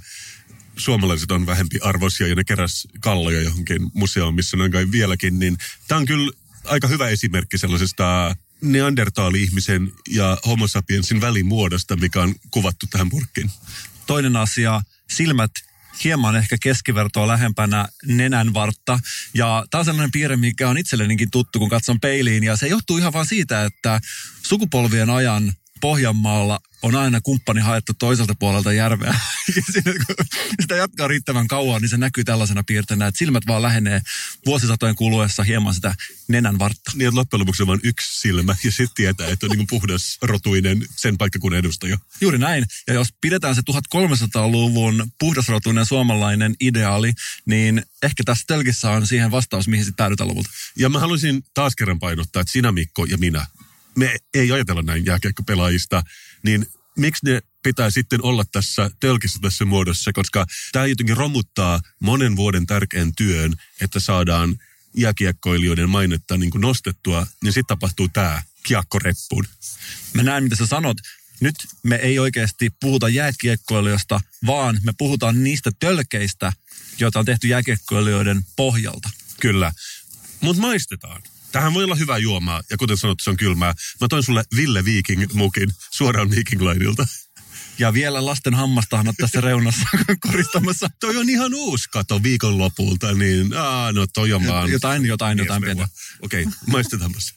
[0.78, 5.39] suomalaiset on vähempi arvoisia ja ne keräs kalloja johonkin museoon, missä ne on kai vieläkin,
[5.39, 5.57] niin
[5.88, 6.32] tämä on kyllä
[6.66, 13.51] aika hyvä esimerkki sellaisesta neandertaali-ihmisen ja homo sapiensin välimuodosta, mikä on kuvattu tähän purkkiin.
[14.05, 15.51] Toinen asia, silmät
[16.03, 18.99] hieman ehkä keskivertoa lähempänä nenän vartta.
[19.33, 22.43] Ja tämä on sellainen piirre, mikä on itsellenikin tuttu, kun katson peiliin.
[22.43, 23.99] Ja se johtuu ihan vaan siitä, että
[24.43, 29.15] sukupolvien ajan Pohjanmaalla on aina kumppani haettu toiselta puolelta järveä.
[29.71, 30.15] Siinä, kun
[30.61, 34.01] sitä jatkaa riittävän kauan, niin se näkyy tällaisena piirteenä, että silmät vaan lähenee
[34.45, 35.95] vuosisatojen kuluessa hieman sitä
[36.27, 36.91] nenän vartta.
[36.95, 40.17] Niin, että loppujen lopuksi on vain yksi silmä ja sitten tietää, että on niin puhdas
[40.21, 41.97] rotuinen sen paikkakunnan edustaja.
[42.21, 42.65] Juuri näin.
[42.88, 47.13] Ja jos pidetään se 1300-luvun puhdasrotuinen suomalainen ideaali,
[47.45, 50.49] niin ehkä tässä telkissä on siihen vastaus, mihin sitten päädytään lopulta.
[50.77, 53.45] Ja mä haluaisin taas kerran painottaa, että sinä Mikko ja minä,
[53.95, 56.03] me ei ajatella näin jääkiekkopelaajista,
[56.43, 56.67] niin
[56.97, 62.65] miksi ne pitää sitten olla tässä tölkissä tässä muodossa, koska tämä jotenkin romuttaa monen vuoden
[62.65, 64.57] tärkeän työn, että saadaan
[64.97, 69.45] jääkiekkoilijoiden mainetta niin kuin nostettua, niin sitten tapahtuu tämä kiekkoreppuun.
[70.13, 70.97] Mä näen, mitä sä sanot.
[71.39, 76.53] Nyt me ei oikeasti puhuta jääkiekkoilijoista, vaan me puhutaan niistä tölkeistä,
[76.99, 79.09] joita on tehty jääkiekkoilijoiden pohjalta.
[79.39, 79.71] Kyllä.
[80.41, 81.21] Mutta maistetaan.
[81.52, 83.74] Tähän voi olla hyvä juomaa, ja kuten sanottu, se on kylmää.
[84.02, 87.08] Mä toin sulle Ville Viking mukin suoraan Viking Lineilta.
[87.80, 89.88] Ja vielä lasten hammastahnat tässä reunassa
[90.28, 90.89] koristamassa.
[90.99, 94.72] Toi on ihan uusi kato viikonlopulta, niin aa, no toi on vaan...
[94.72, 95.88] Jotain, jotain, jotain pientä.
[96.22, 97.34] Okei, okay, maistetaanpa se.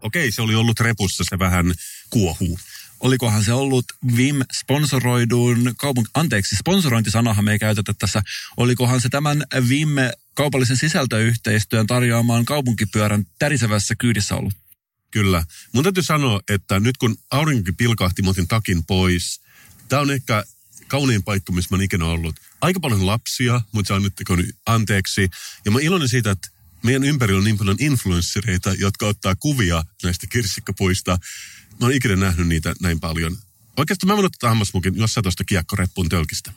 [0.00, 1.74] Okei, se oli ollut repussa, se vähän
[2.10, 2.58] kuohuu.
[3.00, 3.84] Olikohan se ollut
[4.16, 6.10] Vim sponsoroidun kaupunki...
[6.14, 8.22] Anteeksi, sponsorointisanahan me ei käytetä tässä.
[8.56, 9.88] Olikohan se tämän Vim
[10.34, 14.54] kaupallisen sisältöyhteistyön tarjoamaan kaupunkipyörän tärisevässä kyydissä ollut?
[15.10, 15.44] Kyllä.
[15.72, 19.40] Mun täytyy sanoa, että nyt kun aurinkokin pilkahti, mä otin takin pois.
[19.88, 20.44] Tämä on ehkä
[20.88, 22.40] kaunein paikka, missä mä oon ikinä ollut.
[22.60, 25.28] Aika paljon lapsia, mutta se on nyt anteeksi.
[25.64, 26.48] Ja mä iloinen siitä, että
[26.82, 31.18] meidän ympärillä on niin paljon influenssereita, jotka ottaa kuvia näistä kirsikkapuista.
[31.80, 33.38] Mä oon ikinä nähnyt niitä näin paljon.
[33.76, 36.52] Oikeastaan mä voin ottaa hammasmukin jossain tuosta kiekkoreppuun tölkistä.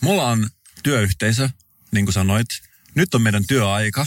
[0.00, 0.48] Mulla on
[0.82, 1.50] työyhteisö,
[1.90, 2.48] niin kuin sanoit.
[2.96, 4.06] Nyt on meidän työaika.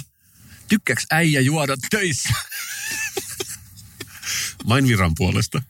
[0.67, 2.29] Tykkääks äijä juoda töissä?
[4.65, 5.61] Main viran puolesta.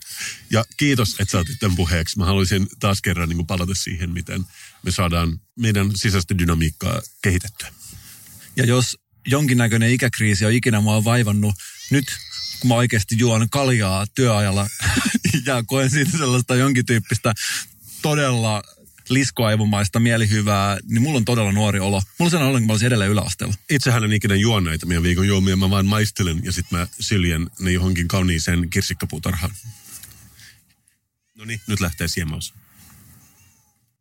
[0.50, 2.18] Ja kiitos, että sä otit tämän puheeksi.
[2.18, 4.46] Mä haluaisin taas kerran niin palata siihen, miten
[4.84, 7.74] me saadaan meidän sisäistä dynamiikkaa kehitettyä.
[8.56, 8.98] Ja jos
[9.28, 11.56] jonkinnäköinen ikäkriisi on ikinä mua vaivannut,
[11.90, 12.06] nyt
[12.60, 14.68] kun mä oikeasti juon kaljaa työajalla
[15.46, 17.34] ja koen siitä sellaista jonkin tyyppistä
[18.02, 18.64] todella
[19.10, 22.02] liskoaivomaista mielihyvää, niin mulla on todella nuori olo.
[22.20, 23.54] Mulla on sellainen olo, kun mä olisin edelleen yläasteella.
[23.70, 27.50] Itsehän en ikinä juon näitä meidän viikon juomia, mä vaan maistelen ja sitten mä syljen
[27.60, 29.52] ne johonkin kauniiseen kirsikkapuutarhaan.
[31.36, 32.54] No niin, nyt lähtee siemaus.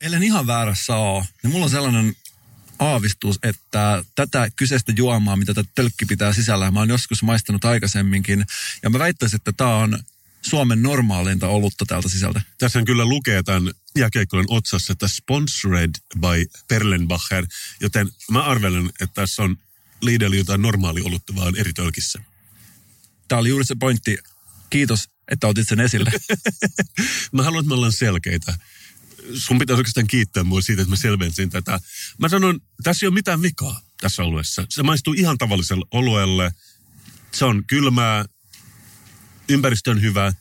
[0.00, 2.16] Ellen ihan väärässä ole, niin mulla on sellainen
[2.78, 8.44] aavistus, että tätä kyseistä juomaa, mitä tätä tölkki pitää sisällä, mä oon joskus maistanut aikaisemminkin.
[8.82, 9.98] Ja mä väittäisin, että tämä on
[10.48, 12.42] Suomen normaalinta olutta täältä sisältä.
[12.58, 15.90] Tässä kyllä lukee tämän jääkeikkojen otsassa, että sponsored
[16.20, 17.46] by Perlenbacher,
[17.80, 19.56] joten mä arvelen, että tässä on
[20.00, 22.22] Lidl jotain normaali olutta vaan eri tölkissä.
[23.28, 24.18] Tämä oli juuri se pointti.
[24.70, 26.10] Kiitos, että otit sen esille.
[27.32, 28.58] Mä haluan, että me ollaan selkeitä.
[29.34, 31.80] Sun pitäisi oikeastaan kiittää mua siitä, että mä selvensin tätä.
[32.18, 34.66] Mä sanon, tässä ei ole mitään vikaa tässä oluessa.
[34.68, 36.50] Se maistuu ihan tavalliselle oluelle.
[37.32, 38.24] Se on kylmää,
[39.48, 40.32] ympäristö on hyvä.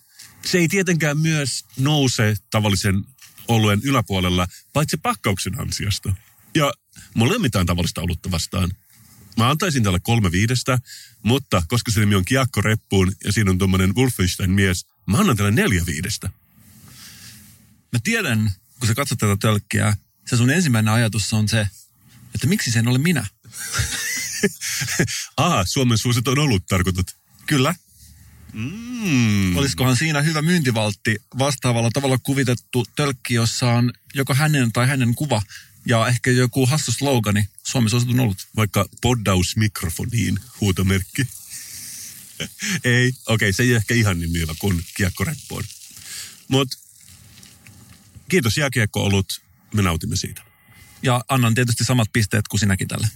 [0.46, 3.06] Se ei tietenkään myös nouse tavallisen
[3.48, 6.14] oluen yläpuolella, paitsi pakkauksen ansiosta.
[6.56, 6.74] Ja
[7.14, 8.72] mulla ei ole mitään tavallista olutta vastaan.
[9.38, 10.80] Mä antaisin tälle kolme viidestä,
[11.24, 15.52] mutta koska se nimi on Kiakko Reppuun ja siinä on tuommoinen Wolfenstein-mies, mä annan tälle
[15.52, 16.30] neljä viidestä.
[17.94, 21.68] Mä tiedän, kun sä katsot tätä tölkkiä, se sun ensimmäinen ajatus on se,
[22.36, 23.28] että miksi sen ole minä?
[25.38, 27.16] Aha, Suomen suosittu on ollut tarkoitat.
[27.46, 27.76] Kyllä.
[28.58, 29.58] Mm.
[29.58, 35.42] Olisikohan siinä hyvä myyntivaltti vastaavalla tavalla kuvitettu tölkki, jossa on joko hänen tai hänen kuva
[35.86, 37.50] ja ehkä joku hassu slogani.
[37.64, 38.48] Suomi suositun ollut.
[38.56, 41.28] Vaikka poddaus mikrofoniin huutomerkki.
[42.84, 45.64] ei, okei, okay, se ei ehkä ihan niin myyvä kuin kiekkoreppoon.
[46.48, 46.78] Mutta
[48.30, 49.42] kiitos jääkiekko ollut,
[49.74, 50.42] me nautimme siitä.
[51.02, 53.08] Ja annan tietysti samat pisteet kuin sinäkin tälle.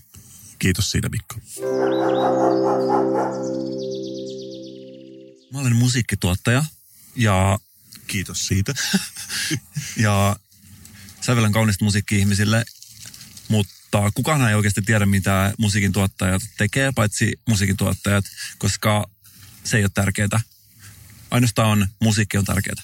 [0.59, 1.35] Kiitos siitä Mikko.
[5.51, 6.63] Mä olen musiikkituottaja
[7.15, 7.59] ja,
[8.07, 8.73] Kiitos siitä.
[10.05, 10.35] ja
[11.21, 12.65] sävellän kaunista musiikkia ihmisille,
[13.47, 18.25] mutta kukaan ei oikeasti tiedä, mitä musiikin tuottajat tekee, paitsi musiikin tuottajat,
[18.57, 19.09] koska
[19.63, 20.41] se ei ole tärkeää.
[21.31, 22.83] Ainoastaan musiikki on tärkeää.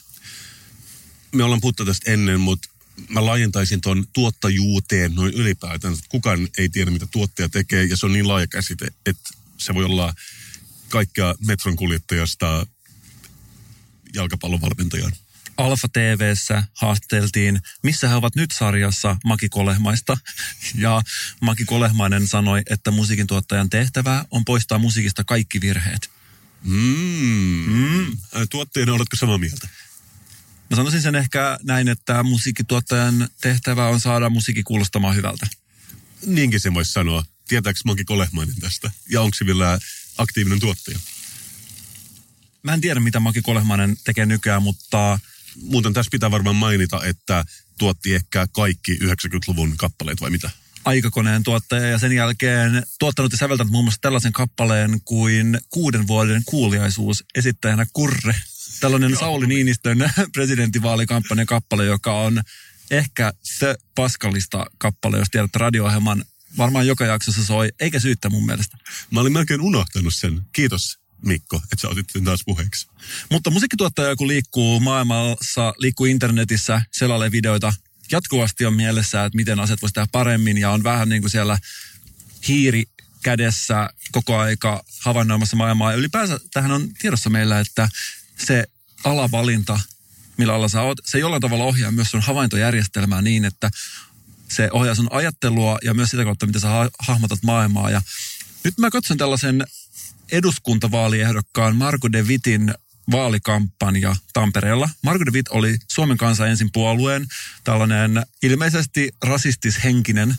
[1.31, 2.69] Me ollaan puhuttu tästä ennen, mutta
[3.09, 5.95] mä laajentaisin tuon tuottajuuteen noin ylipäätään.
[6.09, 9.85] Kukaan ei tiedä, mitä tuottaja tekee, ja se on niin laaja käsite, että se voi
[9.85, 10.13] olla
[10.89, 12.67] kaikkea metron kuljettajasta
[14.13, 15.11] jalkapallovalmentajaan.
[15.57, 20.17] Alfa TVssä haasteltiin, missä he ovat nyt sarjassa Maki Kolehmaista.
[20.75, 21.01] Ja
[21.41, 26.09] Maki Kolehmainen sanoi, että musiikin tuottajan tehtävä on poistaa musiikista kaikki virheet.
[26.63, 27.63] Mm.
[27.67, 28.17] Mm.
[28.49, 29.67] Tuottajana oletko samaa mieltä?
[30.69, 35.47] Mä sanoisin sen ehkä näin, että musiikkituottajan tehtävä on saada musiikki kuulostamaan hyvältä.
[36.25, 37.25] Niinkin se voisi sanoa.
[37.47, 38.91] Tietääkö Maki Kolehmainen tästä?
[39.09, 39.79] Ja onko se vielä
[40.17, 40.99] aktiivinen tuottaja?
[42.63, 45.19] Mä en tiedä, mitä Maki Kolehmainen tekee nykyään, mutta
[45.61, 47.45] Muuten tässä pitää varmaan mainita, että
[47.77, 50.49] tuotti ehkä kaikki 90-luvun kappaleet vai mitä?
[50.85, 56.41] aikakoneen tuottaja ja sen jälkeen tuottanut ja säveltänyt muun muassa tällaisen kappaleen kuin kuuden vuoden
[56.45, 58.35] kuuliaisuus esittäjänä Kurre.
[58.79, 59.97] Tällainen Sauli Niinistön
[60.33, 62.41] presidentinvaalikampanjan kappale, joka on
[62.91, 66.25] ehkä se paskallista kappale, jos tiedät radio-ohjelman.
[66.57, 68.77] Varmaan joka jaksossa soi, eikä syyttä mun mielestä.
[69.11, 70.41] Mä olin melkein unohtanut sen.
[70.53, 72.87] Kiitos Mikko, että sä otit sen taas puheeksi.
[73.31, 77.73] Mutta musiikkituottaja, kun liikkuu maailmassa, liikkuu internetissä, selailee videoita,
[78.11, 81.57] jatkuvasti on mielessä, että miten asiat voisi tehdä paremmin ja on vähän niin kuin siellä
[82.47, 82.83] hiiri
[83.23, 85.91] kädessä koko aika havainnoimassa maailmaa.
[85.91, 87.89] Ja ylipäänsä tähän on tiedossa meillä, että
[88.37, 88.63] se
[89.03, 89.79] alavalinta,
[90.37, 93.69] millä alla sä oot, se jollain tavalla ohjaa myös sun havaintojärjestelmää niin, että
[94.49, 97.89] se ohjaa sun ajattelua ja myös sitä kautta, miten sä ha- hahmotat maailmaa.
[97.89, 98.01] Ja
[98.63, 99.63] nyt mä katson tällaisen
[100.31, 102.73] eduskuntavaaliehdokkaan Marko de Vitin
[103.11, 104.89] vaalikampanja Tampereella.
[105.03, 107.25] Marko de Witt oli Suomen kansan ensin puolueen
[107.63, 110.35] tällainen ilmeisesti rasistishenkinen,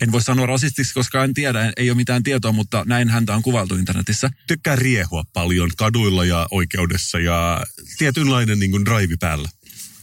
[0.00, 3.42] en voi sanoa rasistiksi, koska en tiedä, ei ole mitään tietoa, mutta näin häntä on
[3.42, 4.30] kuvailtu internetissä.
[4.46, 7.66] Tykkää riehua paljon kaduilla ja oikeudessa ja
[7.98, 9.48] tietynlainen niin kuin drive päällä.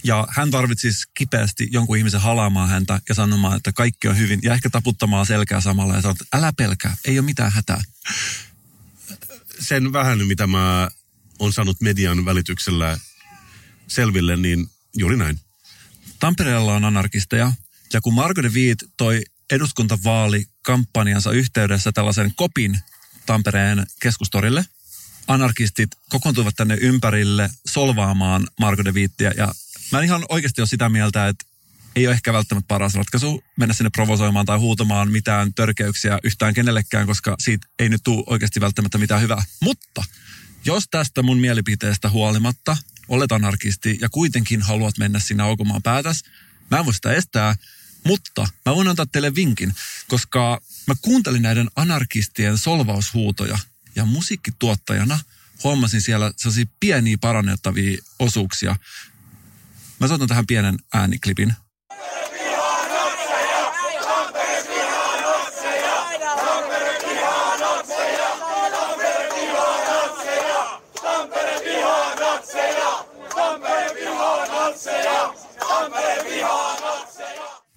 [0.04, 4.40] Ja hän tarvitsisi kipeästi jonkun ihmisen halaamaan häntä ja sanomaan, että kaikki on hyvin.
[4.44, 7.82] Ja ehkä taputtamaan selkää samalla ja sanoa, että älä pelkää, ei ole mitään hätää.
[9.60, 10.90] Sen vähän, mitä mä
[11.40, 13.00] on saanut median välityksellä
[13.88, 15.40] selville, niin juuri näin.
[16.20, 17.54] Tampereella on anarkisteja.
[17.94, 22.80] Ja kun Marko de Viit toi eduskuntavaalikampanjansa yhteydessä tällaisen kopin
[23.26, 24.66] Tampereen keskustorille,
[25.28, 29.32] anarkistit kokoontuivat tänne ympärille solvaamaan Marko de Viittiä.
[29.38, 29.54] Ja
[29.92, 31.46] mä en ihan oikeasti ole sitä mieltä, että
[31.96, 37.08] ei ole ehkä välttämättä paras ratkaisu mennä sinne provosoimaan tai huutamaan mitään törkeyksiä yhtään kenellekään,
[37.08, 39.44] koska siitä ei nyt tule oikeasti välttämättä mitään hyvää.
[39.62, 40.04] Mutta
[40.66, 42.78] jos tästä mun mielipiteestä huolimatta
[43.08, 46.24] olet anarkisti ja kuitenkin haluat mennä sinne aukomaan päätäs,
[46.72, 47.56] mä en voi sitä estää,
[48.06, 49.74] mutta mä voin antaa teille vinkin,
[50.08, 53.60] koska mä kuuntelin näiden anarkistien solvaushuutoja
[53.96, 55.20] ja musiikkituottajana
[55.64, 58.76] huomasin siellä sellaisia pieniä parannettavia osuuksia.
[60.00, 61.54] Mä soitan tähän pienen ääniklipin.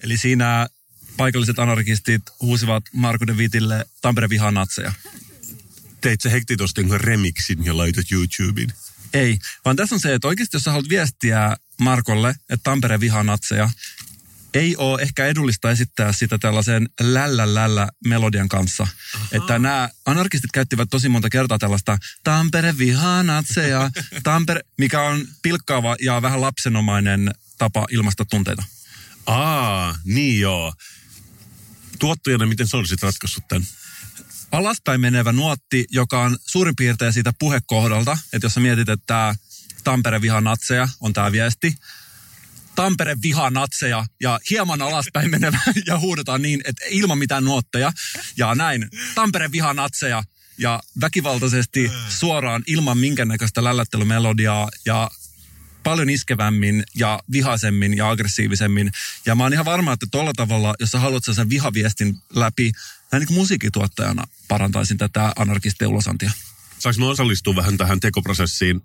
[0.03, 0.68] Eli siinä
[1.16, 4.93] paikalliset anarkistit huusivat Marko de Vitille Tampere vihaa natseja.
[6.01, 8.73] Teit sä heti tosta jonkun remixin ja laitat YouTubeen?
[9.15, 13.23] Ei, vaan tässä on se, että oikeasti jos sä haluat viestiä Markolle, että Tampere vihaa
[13.23, 13.71] natseja,
[14.55, 18.83] ei ole ehkä edullista esittää sitä tällaisen lällä lällä melodian kanssa.
[19.15, 19.27] Aha.
[19.33, 23.91] Että nämä anarkistit käyttivät tosi monta kertaa tällaista Tampere vihaa natseja,
[24.23, 28.63] Tampere, mikä on pilkkaava ja vähän lapsenomainen tapa ilmaista tunteita.
[29.27, 30.73] Aa, niin joo.
[31.99, 33.67] Tuottajana, miten sä olisit ratkaissut tämän?
[34.53, 39.34] Alaspäin menevä nuotti, joka on suurin piirtein siitä puhekohdalta, että jos sä mietit, että tämä
[39.84, 41.74] Tampere vihaa natseja on tämä viesti,
[42.74, 47.92] Tampere vihaa natseja ja hieman alaspäin menevä ja huudetaan niin, että ilman mitään nuotteja
[48.36, 48.88] ja näin.
[49.14, 50.22] Tampere vihaa natseja
[50.59, 55.11] ja väkivaltaisesti suoraan ilman minkäännäköistä lällättelymelodiaa ja
[55.82, 58.90] paljon iskevämmin ja vihaisemmin ja aggressiivisemmin.
[59.26, 62.72] Ja mä oon ihan varma, että tuolla tavalla, jos sä haluat sen vihaviestin läpi,
[63.13, 66.31] näin niin kuin musiikituottajana parantaisin tätä anarkistia ulosantia.
[66.79, 68.81] Saanko mä osallistua vähän tähän tekoprosessiin?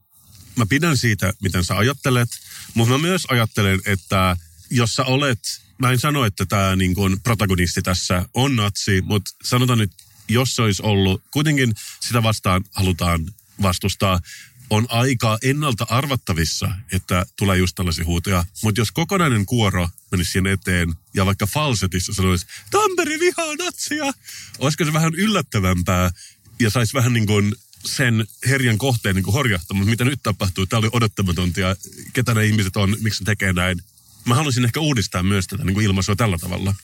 [0.55, 2.29] Mä pidän siitä, miten sä ajattelet,
[2.73, 4.37] mutta mä myös ajattelen, että
[4.69, 5.39] jos sä olet,
[5.77, 9.91] mä en sano, että tämä niin protagonisti tässä on natsi, mutta sanotaan nyt,
[10.27, 14.19] jos se olisi ollut, kuitenkin sitä vastaan halutaan vastustaa,
[14.69, 18.45] on aika ennalta arvattavissa, että tulee just tällaisia huutoja.
[18.63, 24.05] Mutta jos kokonainen kuoro menisi siihen eteen ja vaikka falsetissa sanoisi, Tamperi vihaa natsia,
[24.59, 26.11] olisiko se vähän yllättävämpää
[26.59, 27.55] ja saisi vähän niin kuin
[27.85, 30.65] sen herjan kohteen niin horjahtamaan, mitä nyt tapahtuu.
[30.65, 31.75] Tämä oli odottamatonta ja
[32.13, 33.81] ketä ne ihmiset on, miksi ne tekee näin.
[34.25, 36.75] Mä haluaisin ehkä uudistaa myös tätä niin ilmaisua tällä tavalla.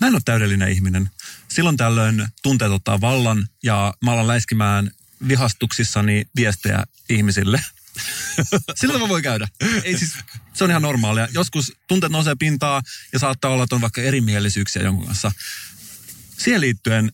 [0.00, 1.10] Mä en ole täydellinen ihminen.
[1.48, 4.90] Silloin tällöin tunteet ottaa vallan ja mä alan läiskimään
[5.28, 7.60] vihastuksissani viestejä ihmisille.
[8.74, 9.48] Sillä tavalla voi käydä.
[9.82, 10.12] Ei siis,
[10.54, 11.28] se on ihan normaalia.
[11.34, 15.32] Joskus tunteet nousee pintaa ja saattaa olla, että on vaikka erimielisyyksiä jonkun kanssa.
[16.38, 17.12] Siihen liittyen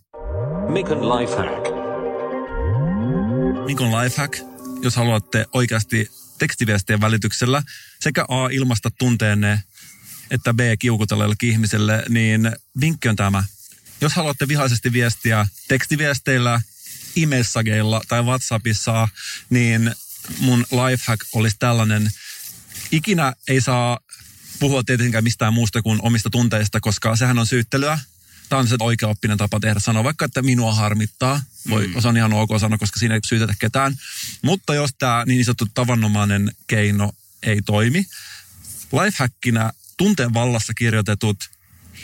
[0.68, 1.64] Mikon Lifehack.
[3.66, 4.38] Mikon Lifehack,
[4.82, 7.62] jos haluatte oikeasti tekstiviestien välityksellä
[8.00, 9.62] sekä A ilmasta tunteenne
[10.30, 13.44] että B kiukutella jollekin ihmiselle, niin vinkki on tämä.
[14.00, 16.60] Jos haluatte vihaisesti viestiä tekstiviesteillä,
[17.16, 19.08] e-messageilla tai WhatsAppissa,
[19.50, 19.94] niin
[20.38, 22.10] mun lifehack olisi tällainen.
[22.92, 23.98] Ikinä ei saa
[24.60, 27.98] puhua tietenkään mistään muusta kuin omista tunteista, koska sehän on syyttelyä.
[28.48, 29.80] Tämä on se oikea oppinen tapa tehdä.
[29.80, 31.42] Sanoa vaikka, että minua harmittaa.
[31.68, 32.00] Voi, mm.
[32.00, 33.96] Se on ihan ok sanoa, koska siinä ei syytetä ketään.
[34.42, 37.12] Mutta jos tämä niin sanottu tavanomainen keino
[37.42, 38.06] ei toimi,
[38.92, 41.36] lifehackinä tunteen vallassa kirjoitetut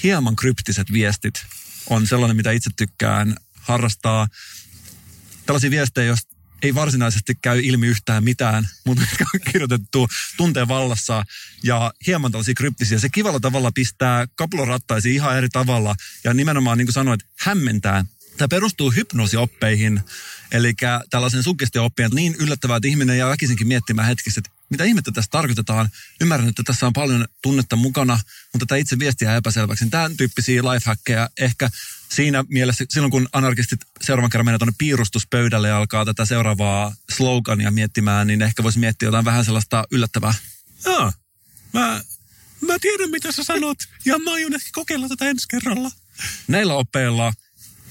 [0.03, 1.35] hieman kryptiset viestit
[1.87, 4.29] on sellainen, mitä itse tykkään harrastaa.
[5.51, 11.25] Tällaisia viestejä, joista ei varsinaisesti käy ilmi yhtään mitään, mutta on kirjoitettu tunteen vallassa
[11.63, 12.99] ja hieman tällaisia kryptisiä.
[12.99, 15.95] Se kivalla tavalla pistää kapulorattaisiin ihan eri tavalla
[16.25, 18.05] ja nimenomaan niin kuin sanoit, hämmentää.
[18.37, 20.01] Tämä perustuu hypnoosioppeihin,
[20.53, 20.75] eli
[21.11, 25.89] tällaisen suggestio-oppien niin yllättävää, että ihminen jää väkisinkin miettimään hetkisesti, että mitä ihmettä tässä tarkoitetaan.
[26.21, 28.19] Ymmärrän, että tässä on paljon tunnetta mukana,
[28.53, 29.91] mutta tämä itse viesti jää epäselväksi.
[29.91, 31.71] Tämän tyyppisiä lifehackeja ehkä
[32.15, 37.71] siinä mielessä, silloin kun anarkistit seuraavan kerran menee tuonne piirustuspöydälle ja alkaa tätä seuraavaa slogania
[37.71, 40.35] miettimään, niin ehkä voisi miettiä jotain vähän sellaista yllättävää.
[40.85, 41.13] Joo,
[41.73, 42.01] mä,
[42.61, 45.91] mä tiedän mitä sä sanot ja mä aion ehkä kokeilla tätä ensi kerralla.
[46.49, 47.33] Näillä oppeilla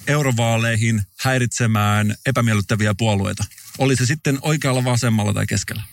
[0.08, 3.44] eurovaaleihin häiritsemään epämiellyttäviä puolueita.
[3.78, 5.84] Oli se sitten oikealla, vasemmalla tai keskellä.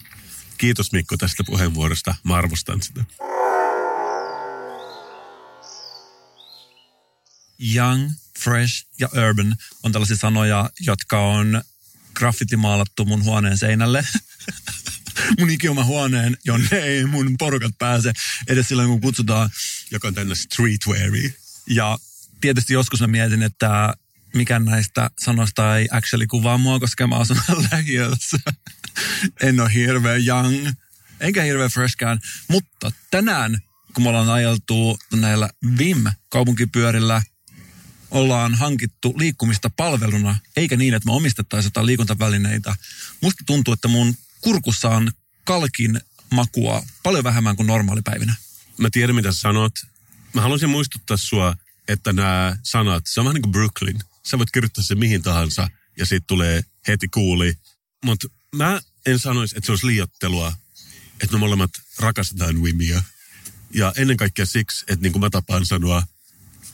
[0.58, 2.14] Kiitos Mikko tästä puheenvuorosta.
[2.24, 3.04] Mä arvostan sitä.
[7.74, 11.62] Young, fresh ja urban on tällaisia sanoja, jotka on
[12.14, 14.06] graffitimaalattu mun huoneen seinälle.
[15.38, 18.12] mun ikioma huoneen, jonne ei mun porukat pääse
[18.48, 19.50] edes silloin, kun kutsutaan.
[19.90, 21.34] Joka on tänne streetweari.
[21.66, 21.98] Ja
[22.40, 23.94] tietysti joskus mä mietin, että
[24.34, 27.40] mikään näistä sanoista ei actually kuvaa mua, koska mä asun
[27.72, 28.38] lähiössä.
[29.42, 30.68] en ole hirveän young,
[31.20, 32.18] enkä hirveän freshkään.
[32.48, 33.58] Mutta tänään,
[33.94, 37.22] kun me ollaan ajeltu näillä VIM-kaupunkipyörillä,
[38.10, 42.76] ollaan hankittu liikkumista palveluna, eikä niin, että me omistettaisiin jotain liikuntavälineitä.
[43.22, 45.12] Musta tuntuu, että mun kurkussa on
[45.44, 46.00] kalkin
[46.30, 48.34] makua paljon vähemmän kuin normaalipäivinä.
[48.78, 49.72] Mä tiedän, mitä sanot.
[50.34, 51.56] Mä haluaisin muistuttaa sua,
[51.88, 53.98] että nämä sanat, se on vähän niin kuin Brooklyn.
[54.26, 57.54] Sä voit kirjoittaa se mihin tahansa ja siitä tulee heti kuuli.
[58.04, 60.52] Mutta mä en sanoisi, että se olisi liiottelua,
[61.20, 63.02] että me molemmat rakastetaan Wimia.
[63.74, 66.02] Ja ennen kaikkea siksi, että niin kuin mä tapaan sanoa,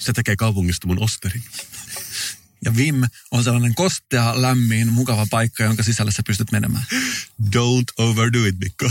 [0.05, 1.43] se tekee kaupungista mun osterin.
[2.65, 6.85] Ja Vim on sellainen kostea, lämmin, mukava paikka, jonka sisällä sä pystyt menemään.
[7.43, 8.91] Don't overdo it, Mikko.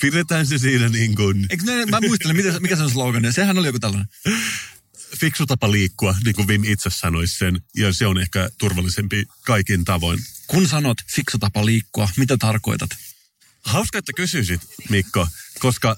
[0.00, 1.46] Pidetään se siinä niin kuin...
[1.50, 4.08] Eikö ne, mä muistelen, mikä, mikä se on slogan, sehän oli joku tällainen.
[5.18, 9.84] Fiksu tapa liikkua, niin kuin Vim itse sanoisi sen, ja se on ehkä turvallisempi kaikin
[9.84, 10.18] tavoin.
[10.46, 12.90] Kun sanot fiksu tapa liikkua, mitä tarkoitat?
[13.64, 15.96] Hauska, että kysyisit, Mikko, koska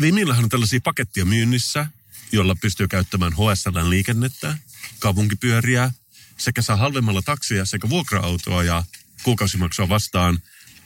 [0.00, 1.86] Vimillähän on tällaisia pakettia myynnissä,
[2.34, 4.56] jolla pystyy käyttämään HSL-liikennettä,
[4.98, 5.90] kaupunkipyöriä,
[6.38, 8.84] sekä saa halvemmalla taksia sekä vuokra-autoa ja
[9.22, 10.38] kuukausimaksua vastaan.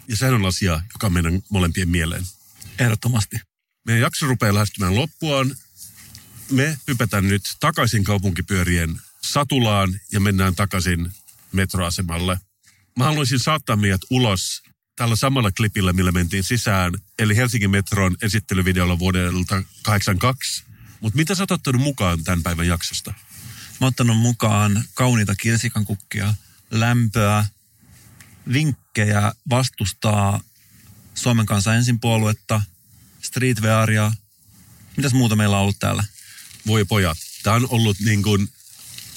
[0.09, 2.25] Ja sehän on asia, joka on meidän molempien mieleen.
[2.79, 3.37] Ehdottomasti.
[3.87, 5.57] Meidän jakso rupeaa lähestymään loppuaan.
[6.51, 11.13] Me hypätään nyt takaisin kaupunkipyörien satulaan ja mennään takaisin
[11.53, 12.41] metroasemalle.
[12.99, 14.63] Mä haluaisin saattaa meidät ulos
[14.97, 20.68] tällä samalla klipillä, millä mentiin sisään, eli Helsingin metron esittelyvideolla vuodelta 82.
[21.01, 23.11] Mutta mitä sä oot ottanut mukaan tämän päivän jaksosta?
[23.11, 26.35] Mä oon ottanut mukaan kauniita kirsikan kukkia,
[26.71, 27.45] lämpöä,
[28.53, 30.41] vinkkejä vastustaa
[31.15, 32.63] Suomen kanssa ensin puoluetta,
[33.23, 34.13] streetwearia.
[34.97, 36.05] Mitäs muuta meillä on ollut täällä?
[36.67, 38.49] Voi pojat, tämä on ollut niin kuin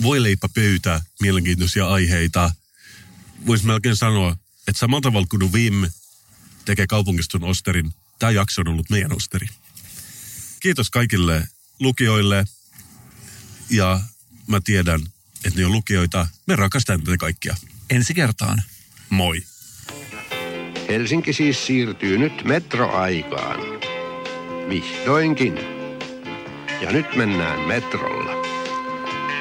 [0.02, 2.56] voileipäpöytä, mielenkiintoisia aiheita.
[3.46, 5.92] Voisi melkein sanoa, että samalla tavalla kuin Vim
[6.66, 9.48] tekee kaupungistun osterin, tämä jakso on ollut meidän osteri.
[10.60, 11.48] Kiitos kaikille
[11.82, 12.46] lukijoille
[13.70, 14.00] ja
[14.48, 15.02] mä tiedän,
[15.46, 16.28] että ne on lukijoita.
[16.48, 17.56] Me rakastamme tätä kaikkia.
[17.90, 18.62] Ensi kertaan.
[19.10, 19.44] Moi.
[20.90, 23.60] Helsinki siis siirtyy nyt metroaikaan.
[24.70, 25.60] Vihdoinkin.
[26.82, 28.32] Ja nyt mennään metrolla.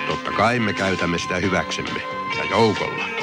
[0.06, 2.00] Totta kai me käytämme sitä hyväksemme
[2.38, 3.19] ja joukolla.